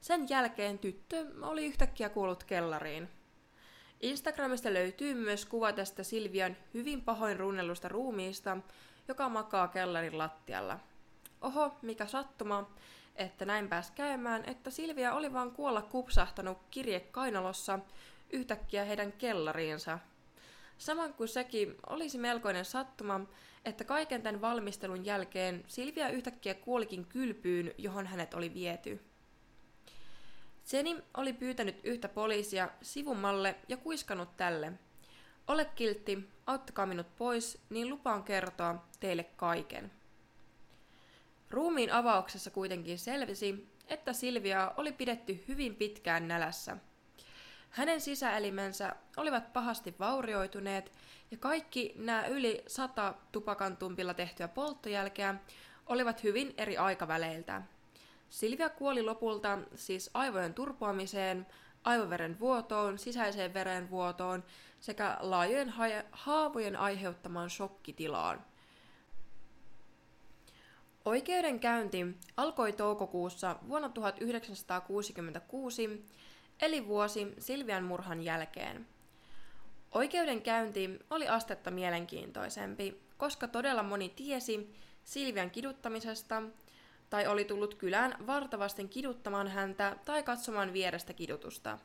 Sen 0.00 0.28
jälkeen 0.28 0.78
tyttö 0.78 1.26
oli 1.42 1.66
yhtäkkiä 1.66 2.08
kuollut 2.08 2.44
kellariin. 2.44 3.08
Instagramista 4.00 4.74
löytyy 4.74 5.14
myös 5.14 5.46
kuva 5.46 5.72
tästä 5.72 6.02
Silvian 6.02 6.56
hyvin 6.74 7.02
pahoin 7.02 7.38
runnellusta 7.40 7.88
ruumiista, 7.88 8.56
joka 9.08 9.28
makaa 9.28 9.68
kellarin 9.68 10.18
lattialla. 10.18 10.78
Oho, 11.40 11.74
mikä 11.82 12.06
sattuma, 12.06 12.70
että 13.16 13.44
näin 13.44 13.68
pääsi 13.68 13.92
käymään, 13.92 14.44
että 14.46 14.70
Silvia 14.70 15.14
oli 15.14 15.32
vaan 15.32 15.50
kuolla 15.50 15.82
kupsahtanut 15.82 16.58
kirje 16.70 17.00
kainalossa 17.00 17.78
yhtäkkiä 18.30 18.84
heidän 18.84 19.12
kellariinsa. 19.12 19.98
Saman 20.78 21.14
kuin 21.14 21.28
sekin 21.28 21.74
olisi 21.88 22.18
melkoinen 22.18 22.64
sattuma, 22.64 23.20
että 23.64 23.84
kaiken 23.84 24.22
tämän 24.22 24.40
valmistelun 24.40 25.04
jälkeen 25.04 25.64
Silvia 25.66 26.08
yhtäkkiä 26.08 26.54
kuolikin 26.54 27.06
kylpyyn, 27.06 27.74
johon 27.78 28.06
hänet 28.06 28.34
oli 28.34 28.54
viety. 28.54 29.00
Jenny 30.72 31.02
oli 31.14 31.32
pyytänyt 31.32 31.80
yhtä 31.84 32.08
poliisia 32.08 32.68
sivummalle 32.82 33.56
ja 33.68 33.76
kuiskannut 33.76 34.36
tälle. 34.36 34.72
Ole 35.48 35.64
kiltti, 35.64 36.28
auttakaa 36.46 36.86
minut 36.86 37.16
pois, 37.16 37.60
niin 37.70 37.90
lupaan 37.90 38.24
kertoa 38.24 38.84
teille 39.00 39.24
kaiken. 39.24 39.90
Ruumiin 41.50 41.92
avauksessa 41.92 42.50
kuitenkin 42.50 42.98
selvisi, 42.98 43.68
että 43.86 44.12
Silvia 44.12 44.72
oli 44.76 44.92
pidetty 44.92 45.44
hyvin 45.48 45.74
pitkään 45.74 46.28
nälässä. 46.28 46.76
Hänen 47.70 48.00
sisäelimensä 48.00 48.96
olivat 49.16 49.52
pahasti 49.52 49.94
vaurioituneet 49.98 50.92
ja 51.30 51.36
kaikki 51.36 51.92
nämä 51.96 52.26
yli 52.26 52.62
sata 52.66 53.14
tupakantumpilla 53.32 54.14
tehtyä 54.14 54.48
polttojälkeä 54.48 55.34
olivat 55.86 56.22
hyvin 56.22 56.54
eri 56.56 56.76
aikaväleiltä. 56.76 57.62
Silvia 58.30 58.68
kuoli 58.68 59.02
lopulta 59.02 59.58
siis 59.74 60.10
aivojen 60.14 60.54
turpoamiseen, 60.54 61.46
aivoveren 61.84 62.40
vuotoon, 62.40 62.98
sisäiseen 62.98 63.54
verenvuotoon 63.54 64.44
sekä 64.80 65.16
laajojen 65.20 65.68
ha- 65.68 65.84
haavojen 66.12 66.76
aiheuttamaan 66.76 67.50
shokkitilaan. 67.50 68.44
Oikeudenkäynti 71.04 72.06
alkoi 72.36 72.72
toukokuussa 72.72 73.56
vuonna 73.68 73.88
1966, 73.88 76.06
eli 76.62 76.86
vuosi 76.86 77.34
Silvian 77.38 77.84
murhan 77.84 78.22
jälkeen. 78.22 78.86
Oikeudenkäynti 79.92 80.98
oli 81.10 81.28
astetta 81.28 81.70
mielenkiintoisempi, 81.70 83.00
koska 83.16 83.48
todella 83.48 83.82
moni 83.82 84.08
tiesi 84.08 84.74
Silvian 85.04 85.50
kiduttamisesta 85.50 86.42
tai 87.10 87.26
oli 87.26 87.44
tullut 87.44 87.74
kylään 87.74 88.26
vartavasten 88.26 88.88
kiduttamaan 88.88 89.48
häntä 89.48 89.96
tai 90.04 90.22
katsomaan 90.22 90.72
vierestä 90.72 91.12
kidutusta. 91.12 91.78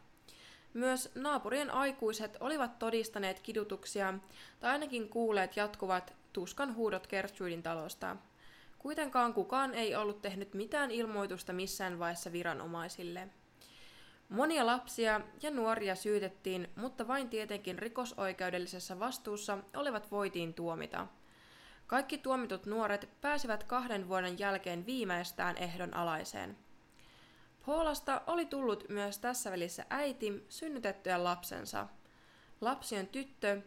Myös 0.73 1.11
naapurien 1.15 1.71
aikuiset 1.71 2.37
olivat 2.39 2.79
todistaneet 2.79 3.39
kidutuksia 3.39 4.13
tai 4.59 4.71
ainakin 4.71 5.09
kuulleet 5.09 5.57
jatkuvat 5.57 6.13
tuskan 6.33 6.75
huudot 6.75 7.07
Gertrudin 7.07 7.63
talosta. 7.63 8.17
Kuitenkaan 8.79 9.33
kukaan 9.33 9.73
ei 9.73 9.95
ollut 9.95 10.21
tehnyt 10.21 10.53
mitään 10.53 10.91
ilmoitusta 10.91 11.53
missään 11.53 11.99
vaiheessa 11.99 12.31
viranomaisille. 12.31 13.27
Monia 14.29 14.65
lapsia 14.65 15.21
ja 15.41 15.51
nuoria 15.51 15.95
syytettiin, 15.95 16.69
mutta 16.75 17.07
vain 17.07 17.29
tietenkin 17.29 17.79
rikosoikeudellisessa 17.79 18.99
vastuussa 18.99 19.57
olevat 19.75 20.11
voitiin 20.11 20.53
tuomita. 20.53 21.07
Kaikki 21.93 22.17
tuomitut 22.17 22.65
nuoret 22.65 23.09
pääsivät 23.21 23.63
kahden 23.63 24.09
vuoden 24.09 24.39
jälkeen 24.39 24.85
viimeistään 24.85 25.57
ehdon 25.57 25.93
alaiseen. 25.93 26.57
Paulasta 27.65 28.21
oli 28.27 28.45
tullut 28.45 28.89
myös 28.89 29.19
tässä 29.19 29.51
välissä 29.51 29.85
äiti 29.89 30.45
synnytettyä 30.49 31.23
lapsensa. 31.23 31.87
Lapsi 32.61 32.97
on 32.97 33.07
tyttö 33.07 33.61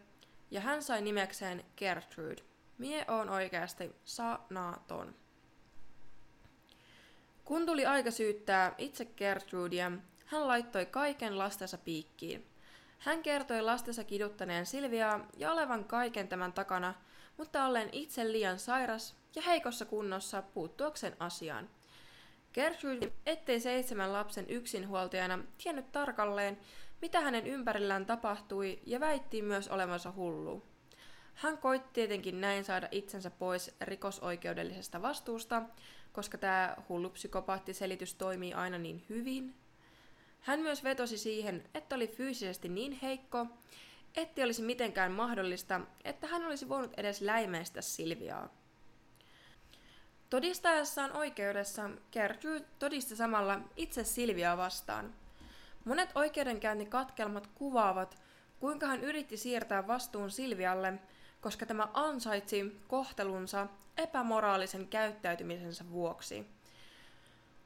ja 0.50 0.60
hän 0.60 0.82
sai 0.82 1.02
nimekseen 1.02 1.64
Gertrude. 1.76 2.42
Mie 2.78 3.04
on 3.08 3.28
oikeasti 3.28 3.92
sanaton. 4.04 5.14
Kun 7.44 7.66
tuli 7.66 7.86
aika 7.86 8.10
syyttää 8.10 8.74
itse 8.78 9.04
Gertrudea, 9.04 9.92
hän 10.26 10.48
laittoi 10.48 10.86
kaiken 10.86 11.38
lastensa 11.38 11.78
piikkiin. 11.78 12.46
Hän 13.06 13.22
kertoi 13.22 13.62
lastensa 13.62 14.04
kiduttaneen 14.04 14.66
Silviaa 14.66 15.26
ja 15.36 15.52
olevan 15.52 15.84
kaiken 15.84 16.28
tämän 16.28 16.52
takana, 16.52 16.94
mutta 17.36 17.64
ollen 17.64 17.88
itse 17.92 18.32
liian 18.32 18.58
sairas 18.58 19.16
ja 19.34 19.42
heikossa 19.42 19.84
kunnossa 19.84 20.42
puuttuakseen 20.42 21.16
asiaan. 21.20 21.70
Gertrude, 22.54 23.12
ettei 23.26 23.60
seitsemän 23.60 24.12
lapsen 24.12 24.50
yksinhuoltajana 24.50 25.38
tiennyt 25.62 25.92
tarkalleen, 25.92 26.58
mitä 27.02 27.20
hänen 27.20 27.46
ympärillään 27.46 28.06
tapahtui 28.06 28.78
ja 28.86 29.00
väitti 29.00 29.42
myös 29.42 29.68
olevansa 29.68 30.12
hullu. 30.16 30.62
Hän 31.34 31.58
koitti 31.58 31.90
tietenkin 31.92 32.40
näin 32.40 32.64
saada 32.64 32.88
itsensä 32.90 33.30
pois 33.30 33.76
rikosoikeudellisesta 33.80 35.02
vastuusta, 35.02 35.62
koska 36.12 36.38
tämä 36.38 36.76
hullu 36.88 37.10
psykopaattiselitys 37.10 38.14
toimii 38.14 38.54
aina 38.54 38.78
niin 38.78 39.04
hyvin. 39.08 39.65
Hän 40.46 40.60
myös 40.60 40.84
vetosi 40.84 41.18
siihen, 41.18 41.64
että 41.74 41.96
oli 41.96 42.08
fyysisesti 42.08 42.68
niin 42.68 42.92
heikko, 43.02 43.46
ettei 44.16 44.44
olisi 44.44 44.62
mitenkään 44.62 45.12
mahdollista, 45.12 45.80
että 46.04 46.26
hän 46.26 46.44
olisi 46.44 46.68
voinut 46.68 46.94
edes 46.96 47.20
läimeistä 47.20 47.80
Silviaa. 47.80 48.48
Todistaessaan 50.30 51.16
oikeudessa 51.16 51.90
Gertrude 52.12 52.64
todisti 52.78 53.16
samalla 53.16 53.60
itse 53.76 54.04
Silviaa 54.04 54.56
vastaan. 54.56 55.14
Monet 55.84 56.10
oikeudenkäyntikatkelmat 56.14 57.46
kuvaavat, 57.46 58.22
kuinka 58.60 58.86
hän 58.86 59.04
yritti 59.04 59.36
siirtää 59.36 59.86
vastuun 59.86 60.30
Silvialle– 60.30 60.92
koska 61.40 61.66
tämä 61.66 61.88
ansaitsi 61.94 62.80
kohtelunsa 62.88 63.66
epämoraalisen 63.96 64.88
käyttäytymisensä 64.88 65.90
vuoksi. 65.90 66.46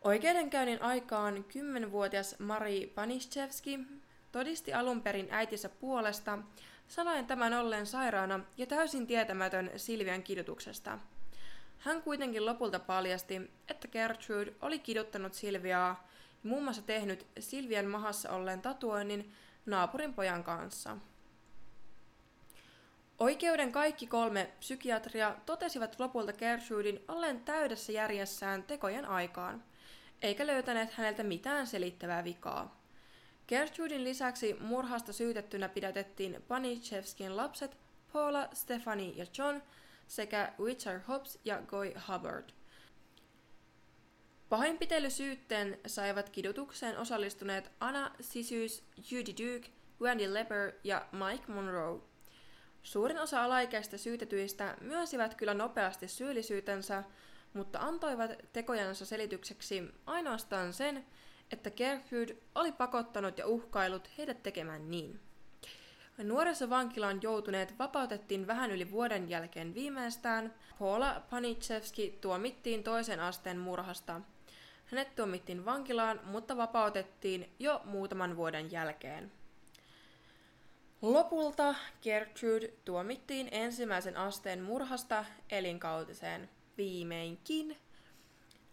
Oikeudenkäynnin 0.05 0.83
aikaan 0.83 1.45
10-vuotias 1.49 2.39
Mari 2.39 2.93
Paniszewski 2.95 3.81
todisti 4.33 4.75
alun 4.75 5.03
perin 5.03 5.29
äitinsä 5.31 5.69
puolesta, 5.69 6.39
sanoen 6.89 7.27
tämän 7.27 7.55
olleen 7.55 7.87
sairaana 7.87 8.41
ja 8.57 8.67
täysin 8.67 9.07
tietämätön 9.07 9.71
Silvian 9.77 10.23
kidutuksesta. 10.23 10.99
Hän 11.79 12.03
kuitenkin 12.03 12.47
lopulta 12.47 12.79
paljasti, 12.79 13.51
että 13.69 13.89
Gertrude 13.89 14.53
oli 14.63 14.79
kiduttanut 14.79 15.35
Silviaa 15.35 16.05
ja 16.43 16.49
muun 16.51 16.65
muassa 16.65 16.83
tehnyt 16.83 17.27
Silvian 17.39 17.87
mahassa 17.87 18.31
olleen 18.31 18.63
tatuoinnin 18.63 19.33
naapurin 19.67 20.15
pojan 20.15 20.45
kanssa. 20.45 20.97
Oikeuden 23.19 23.73
kaikki 23.73 24.07
kolme 24.07 24.51
psykiatria 24.59 25.37
totesivat 25.47 26.01
lopulta 26.01 26.33
Gertrudin 26.33 27.05
olleen 27.09 27.41
täydessä 27.41 27.93
järjessään 27.93 28.63
tekojen 28.63 29.05
aikaan, 29.05 29.63
eikä 30.23 30.47
löytäneet 30.47 30.93
häneltä 30.93 31.23
mitään 31.23 31.67
selittävää 31.67 32.25
vikaa. 32.25 32.81
Gertrudin 33.49 34.05
lisäksi 34.05 34.57
murhasta 34.61 35.13
syytettynä 35.13 35.69
pidätettiin 35.69 36.45
Panichevskin 36.49 37.37
lapset 37.37 37.77
Paula, 38.13 38.49
Stephanie 38.53 39.13
ja 39.17 39.27
John 39.39 39.63
sekä 40.07 40.53
Richard 40.65 41.03
Hobbs 41.09 41.39
ja 41.45 41.63
Goy 41.63 41.93
Hubbard. 42.09 42.51
Pahoinpitelysyytteen 44.49 45.79
saivat 45.87 46.31
kidutukseen 46.31 46.99
osallistuneet 46.99 47.71
Anna 47.81 48.11
Sisys, 48.21 48.85
Judy 49.11 49.33
Duke, 49.33 49.71
Wendy 50.01 50.35
Leper 50.35 50.73
ja 50.85 51.07
Mike 51.13 51.53
Monroe. 51.53 52.01
Suurin 52.83 53.19
osa 53.19 53.45
alaikäistä 53.45 53.97
syytetyistä 53.97 54.77
myösivät 54.81 55.35
kyllä 55.35 55.55
nopeasti 55.55 56.09
syyllisyytensä, 56.09 57.05
mutta 57.55 57.79
antoivat 57.79 58.31
tekojansa 58.53 59.07
selitykseksi 59.07 59.95
ainoastaan 60.07 60.73
sen, 60.73 61.07
että 61.53 61.71
Gertrude 61.71 62.37
oli 62.55 62.73
pakottanut 62.73 63.39
ja 63.39 63.47
uhkailut 63.47 64.11
heidät 64.19 64.43
tekemään 64.43 64.91
niin. 64.91 65.21
Nuorisovankilaan 66.19 67.21
joutuneet 67.23 67.79
vapautettiin 67.79 68.47
vähän 68.47 68.71
yli 68.71 68.91
vuoden 68.91 69.29
jälkeen 69.29 69.75
viimeistään. 69.75 70.55
Paula 70.79 71.23
Panichevski 71.31 72.19
tuomittiin 72.21 72.85
toisen 72.85 73.21
asteen 73.21 73.59
murhasta. 73.59 74.21
Hänet 74.87 75.17
tuomittiin 75.17 75.65
vankilaan, 75.65 76.21
mutta 76.25 76.57
vapautettiin 76.57 77.51
jo 77.59 77.81
muutaman 77.85 78.37
vuoden 78.37 78.73
jälkeen. 78.73 79.33
Lopulta 81.03 81.75
Gertrude 82.03 82.69
tuomittiin 82.85 83.49
ensimmäisen 83.51 84.17
asteen 84.17 84.63
murhasta 84.63 85.25
elinkautiseen. 85.51 86.49
Viimeinkin. 86.81 87.77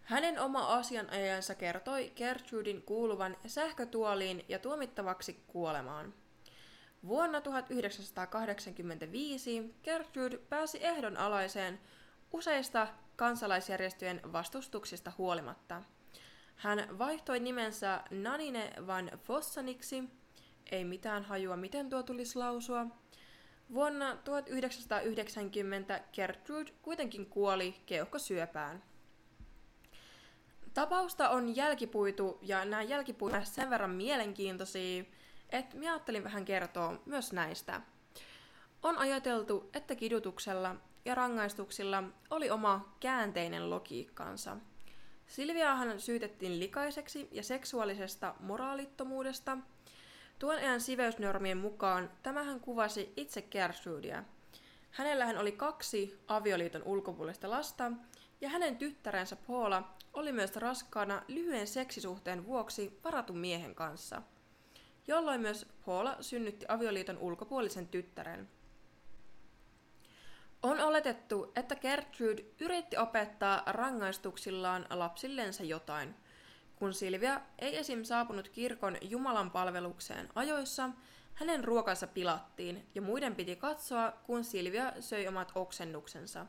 Hänen 0.02 0.38
oma 0.38 0.74
asianajansa 0.74 1.54
kertoi 1.54 2.12
Gertrudin 2.16 2.82
kuuluvan 2.82 3.36
sähkötuoliin 3.46 4.44
ja 4.48 4.58
tuomittavaksi 4.58 5.42
kuolemaan. 5.46 6.14
Vuonna 7.06 7.40
1985 7.40 9.74
Gertrude 9.84 10.38
pääsi 10.38 10.84
ehdonalaiseen 10.84 11.80
useista 12.32 12.88
kansalaisjärjestöjen 13.16 14.20
vastustuksista 14.32 15.12
huolimatta. 15.18 15.82
Hän 16.56 16.98
vaihtoi 16.98 17.40
nimensä 17.40 18.02
Nanine 18.10 18.72
van 18.86 19.10
Fossaniksi, 19.24 20.04
ei 20.70 20.84
mitään 20.84 21.24
hajua 21.24 21.56
miten 21.56 21.90
tuo 21.90 22.02
tulisi 22.02 22.38
lausua. 22.38 22.86
Vuonna 23.74 24.16
1990 24.16 26.00
Gertrude 26.12 26.72
kuitenkin 26.82 27.26
kuoli 27.26 27.74
keuhkosyöpään. 27.86 28.82
Tapausta 30.74 31.28
on 31.28 31.56
jälkipuitu 31.56 32.38
ja 32.42 32.64
nämä 32.64 32.82
jälkipuit 32.82 33.34
sen 33.42 33.70
verran 33.70 33.90
mielenkiintoisia, 33.90 35.04
että 35.50 35.76
minä 35.76 35.92
ajattelin 35.92 36.24
vähän 36.24 36.44
kertoa 36.44 37.02
myös 37.06 37.32
näistä. 37.32 37.80
On 38.82 38.98
ajateltu, 38.98 39.70
että 39.74 39.94
kidutuksella 39.94 40.76
ja 41.04 41.14
rangaistuksilla 41.14 42.04
oli 42.30 42.50
oma 42.50 42.96
käänteinen 43.00 43.70
logiikkansa. 43.70 44.56
Silviaahan 45.26 46.00
syytettiin 46.00 46.60
likaiseksi 46.60 47.28
ja 47.32 47.42
seksuaalisesta 47.42 48.34
moraalittomuudesta. 48.40 49.58
Tuon 50.38 50.56
ajan 50.56 50.80
siveysnormien 50.80 51.58
mukaan 51.58 52.10
tämähän 52.22 52.60
kuvasi 52.60 53.12
itse 53.16 53.42
Gertrudia. 53.42 54.24
Hänellähän 54.90 55.38
oli 55.38 55.52
kaksi 55.52 56.18
avioliiton 56.28 56.82
ulkopuolista 56.82 57.50
lasta, 57.50 57.92
ja 58.40 58.48
hänen 58.48 58.76
tyttärensä 58.76 59.36
Paula 59.36 59.94
oli 60.12 60.32
myös 60.32 60.56
raskaana 60.56 61.22
lyhyen 61.28 61.66
seksisuhteen 61.66 62.46
vuoksi 62.46 63.00
varatun 63.04 63.38
miehen 63.38 63.74
kanssa– 63.74 64.22
jolloin 65.08 65.40
myös 65.40 65.66
Paula 65.86 66.16
synnytti 66.20 66.66
avioliiton 66.68 67.18
ulkopuolisen 67.18 67.88
tyttären. 67.88 68.48
On 70.62 70.80
oletettu, 70.80 71.52
että 71.56 71.76
Gertrude 71.76 72.44
yritti 72.60 72.96
opettaa 72.96 73.62
rangaistuksillaan 73.66 74.86
lapsillensa 74.90 75.64
jotain. 75.64 76.14
Kun 76.78 76.94
Silvia 76.94 77.40
ei 77.58 77.76
esim. 77.76 78.04
saapunut 78.04 78.48
kirkon 78.48 78.96
Jumalan 79.00 79.50
palvelukseen 79.50 80.28
ajoissa, 80.34 80.90
hänen 81.34 81.64
ruokansa 81.64 82.06
pilattiin 82.06 82.86
ja 82.94 83.02
muiden 83.02 83.34
piti 83.34 83.56
katsoa, 83.56 84.12
kun 84.26 84.44
Silvia 84.44 84.92
söi 85.00 85.28
omat 85.28 85.52
oksennuksensa. 85.54 86.46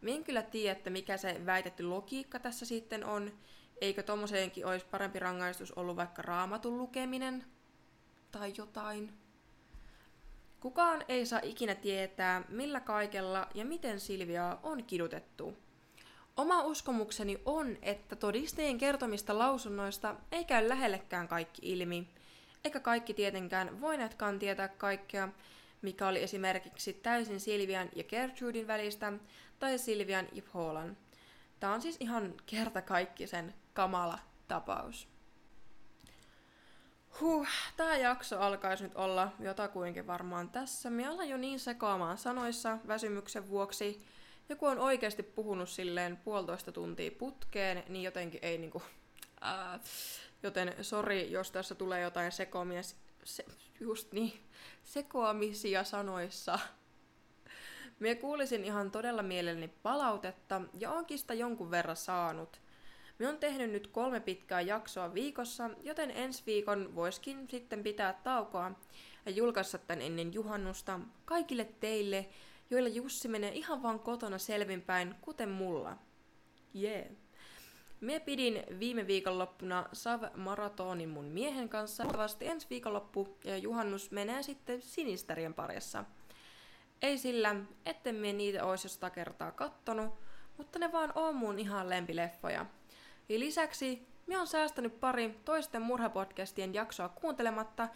Minä 0.00 0.24
kyllä 0.24 0.42
tiedä, 0.42 0.72
että 0.72 0.90
mikä 0.90 1.16
se 1.16 1.40
väitetty 1.46 1.82
logiikka 1.82 2.38
tässä 2.38 2.66
sitten 2.66 3.04
on. 3.04 3.32
Eikö 3.80 4.02
tommoseenkin 4.02 4.66
olisi 4.66 4.86
parempi 4.90 5.18
rangaistus 5.18 5.72
ollut 5.72 5.96
vaikka 5.96 6.22
raamatun 6.22 6.78
lukeminen? 6.78 7.44
tai 8.30 8.52
jotain. 8.56 9.12
Kukaan 10.60 11.04
ei 11.08 11.26
saa 11.26 11.40
ikinä 11.42 11.74
tietää, 11.74 12.44
millä 12.48 12.80
kaikella 12.80 13.48
ja 13.54 13.64
miten 13.64 14.00
Silviaa 14.00 14.60
on 14.62 14.84
kidutettu. 14.84 15.56
Oma 16.40 16.62
uskomukseni 16.62 17.42
on, 17.44 17.76
että 17.82 18.16
todistajien 18.16 18.78
kertomista 18.78 19.38
lausunnoista 19.38 20.16
ei 20.32 20.44
käy 20.44 20.68
lähellekään 20.68 21.28
kaikki 21.28 21.72
ilmi, 21.72 22.08
eikä 22.64 22.80
kaikki 22.80 23.14
tietenkään 23.14 23.80
voineetkaan 23.80 24.38
tietää 24.38 24.68
kaikkea, 24.68 25.28
mikä 25.82 26.08
oli 26.08 26.22
esimerkiksi 26.22 26.92
täysin 26.92 27.40
Silvian 27.40 27.88
ja 27.96 28.04
Gertrudin 28.04 28.66
välistä 28.66 29.12
tai 29.58 29.78
Silvian 29.78 30.28
ja 30.32 30.42
Paulan. 30.52 30.96
Tämä 31.60 31.74
on 31.74 31.82
siis 31.82 31.96
ihan 32.00 32.34
kertakaikkisen 32.46 33.54
kamala 33.74 34.18
tapaus. 34.48 35.08
Huh, 37.20 37.48
tää 37.76 37.96
jakso 37.96 38.40
alkaisi 38.40 38.84
nyt 38.84 38.94
olla 38.94 39.32
jotakuinkin 39.40 40.06
varmaan 40.06 40.50
tässä. 40.50 40.90
Mä 40.90 41.10
alan 41.10 41.28
jo 41.28 41.36
niin 41.36 41.60
sekoamaan 41.60 42.18
sanoissa 42.18 42.78
väsymyksen 42.86 43.48
vuoksi. 43.48 44.06
Joku 44.50 44.66
on 44.66 44.78
oikeasti 44.78 45.22
puhunut 45.22 45.68
silleen 45.68 46.16
puolitoista 46.16 46.72
tuntia 46.72 47.10
putkeen, 47.18 47.82
niin 47.88 48.02
jotenkin 48.02 48.40
ei 48.42 48.58
niinku... 48.58 48.82
Ää, 49.40 49.80
joten 50.42 50.74
sori, 50.82 51.32
jos 51.32 51.50
tässä 51.50 51.74
tulee 51.74 52.00
jotain 52.00 52.32
sekoamia, 52.32 52.80
se, 53.24 53.44
just 53.80 54.12
niin, 54.12 54.32
sekoamisia 54.82 55.84
sanoissa. 55.84 56.58
Mie 57.98 58.14
kuulisin 58.14 58.64
ihan 58.64 58.90
todella 58.90 59.22
mielelläni 59.22 59.68
palautetta 59.68 60.60
ja 60.78 60.90
onkin 60.90 61.18
sitä 61.18 61.34
jonkun 61.34 61.70
verran 61.70 61.96
saanut– 61.96 62.60
me 63.20 63.28
on 63.28 63.38
tehnyt 63.38 63.70
nyt 63.70 63.86
kolme 63.86 64.20
pitkää 64.20 64.60
jaksoa 64.60 65.14
viikossa, 65.14 65.70
joten 65.82 66.10
ensi 66.10 66.42
viikon 66.46 66.94
voiskin 66.94 67.48
sitten 67.50 67.82
pitää 67.82 68.20
taukoa 68.24 68.70
ja 69.26 69.32
julkaista 69.32 69.78
tän 69.78 70.02
ennen 70.02 70.34
juhannusta 70.34 71.00
kaikille 71.24 71.64
teille, 71.80 72.28
joilla 72.70 72.88
Jussi 72.88 73.28
menee 73.28 73.52
ihan 73.52 73.82
vaan 73.82 74.00
kotona 74.00 74.38
selvinpäin, 74.38 75.14
kuten 75.20 75.48
mulla. 75.48 75.96
Jee. 76.74 76.98
Yeah. 76.98 77.10
Me 78.00 78.20
pidin 78.20 78.62
viime 78.78 79.06
viikonloppuna 79.06 79.86
Sav-maratonin 79.92 81.08
mun 81.08 81.24
miehen 81.24 81.68
kanssa. 81.68 82.04
Vasti 82.16 82.46
ensi 82.46 82.66
viikonloppu 82.70 83.38
ja 83.44 83.56
juhannus 83.56 84.10
menee 84.10 84.42
sitten 84.42 84.82
sinistärien 84.82 85.54
parissa. 85.54 86.04
Ei 87.02 87.18
sillä, 87.18 87.56
etten 87.86 88.14
me 88.14 88.32
niitä 88.32 88.64
ois 88.64 88.84
josta 88.84 89.10
kertaa 89.10 89.52
kattonut, 89.52 90.14
mutta 90.56 90.78
ne 90.78 90.92
vaan 90.92 91.12
on 91.14 91.34
mun 91.36 91.58
ihan 91.58 91.88
lempileffoja– 91.88 92.66
ja 93.30 93.38
lisäksi 93.38 94.06
me 94.26 94.38
on 94.38 94.46
säästänyt 94.46 95.00
pari 95.00 95.40
toisten 95.44 95.82
murhapodcastien 95.82 96.74
jaksoa 96.74 97.08
kuuntelematta, 97.08 97.88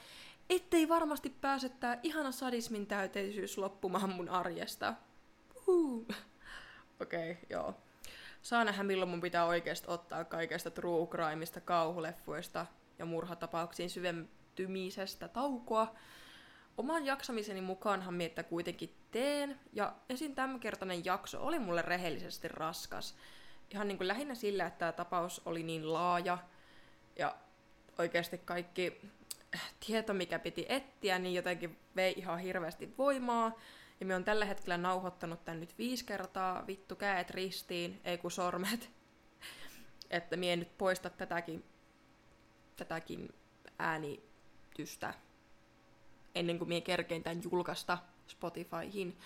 ettei 0.51 0.89
varmasti 0.89 1.31
pääse 1.31 1.69
tää 1.69 1.99
ihana 2.03 2.33
sadismin 2.33 2.87
täyteisyys 2.87 3.59
loppumaan 3.59 4.11
mun 4.11 4.29
arjesta. 4.29 4.95
Okei, 7.01 7.31
okay, 7.31 7.45
joo. 7.51 7.75
Saa 8.43 8.65
nähdä 8.65 8.83
milloin 8.83 9.11
mun 9.11 9.21
pitää 9.21 9.45
oikeasti 9.45 9.87
ottaa 9.91 10.25
kaikesta 10.25 10.71
true 10.71 11.07
crimeista, 11.07 11.61
kauhuleffuista 11.61 12.67
ja 12.99 13.05
murhatapauksiin 13.05 13.91
syventymisestä 13.91 15.29
taukoa. 15.29 15.95
Oman 16.79 17.07
jaksamiseni 17.07 17.61
mukaanhan 17.61 18.15
miettä 18.15 18.43
kuitenkin 18.43 18.95
teen, 19.11 19.61
ja 19.73 19.95
esim. 20.09 20.35
tämänkertainen 20.35 21.05
jakso 21.05 21.47
oli 21.47 21.59
mulle 21.59 21.83
rehellisesti 21.83 22.49
raskas 22.49 23.17
ihan 23.71 23.89
niin 23.89 23.99
kuin 23.99 24.09
lähinnä 24.09 24.35
sillä, 24.35 24.67
että 24.67 24.79
tämä 24.79 24.93
tapaus 24.93 25.43
oli 25.45 25.63
niin 25.63 25.93
laaja 25.93 26.39
ja 27.19 27.37
oikeasti 27.99 28.39
kaikki 28.39 29.01
tieto, 29.87 30.15
mikä 30.15 30.39
piti 30.39 30.67
etsiä, 30.69 31.19
niin 31.19 31.35
jotenkin 31.35 31.79
vei 31.97 32.15
ihan 32.17 32.39
hirveästi 32.39 32.95
voimaa. 32.99 33.59
Ja 34.01 34.07
me 34.07 34.15
on 34.15 34.25
tällä 34.25 34.45
hetkellä 34.45 34.77
nauhoittanut 34.77 35.45
tän 35.45 35.61
nyt 35.61 35.79
viisi 35.79 36.05
kertaa, 36.05 36.67
vittu 36.67 36.97
käet 36.97 37.31
ristiin, 37.31 38.01
ei 38.05 38.19
kun 38.19 38.31
sormet. 38.31 38.91
että 40.11 40.37
mie 40.37 40.57
nyt 40.57 40.79
poista 40.79 41.11
tätäkin, 41.11 41.65
tätäkin 42.77 43.35
äänitystä 43.79 45.15
ennen 46.35 46.59
kuin 46.59 46.69
mie 46.69 46.81
kerkein 46.81 47.23
tämän 47.23 47.43
julkaista 47.43 47.99
Spotifyhin. 48.27 49.19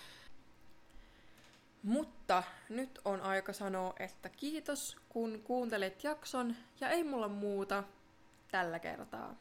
Mutta 1.83 2.43
nyt 2.69 2.99
on 3.05 3.21
aika 3.21 3.53
sanoa, 3.53 3.93
että 3.99 4.29
kiitos 4.29 4.97
kun 5.09 5.41
kuuntelit 5.43 6.03
jakson 6.03 6.55
ja 6.81 6.89
ei 6.89 7.03
mulla 7.03 7.27
muuta 7.27 7.83
tällä 8.51 8.79
kertaa. 8.79 9.35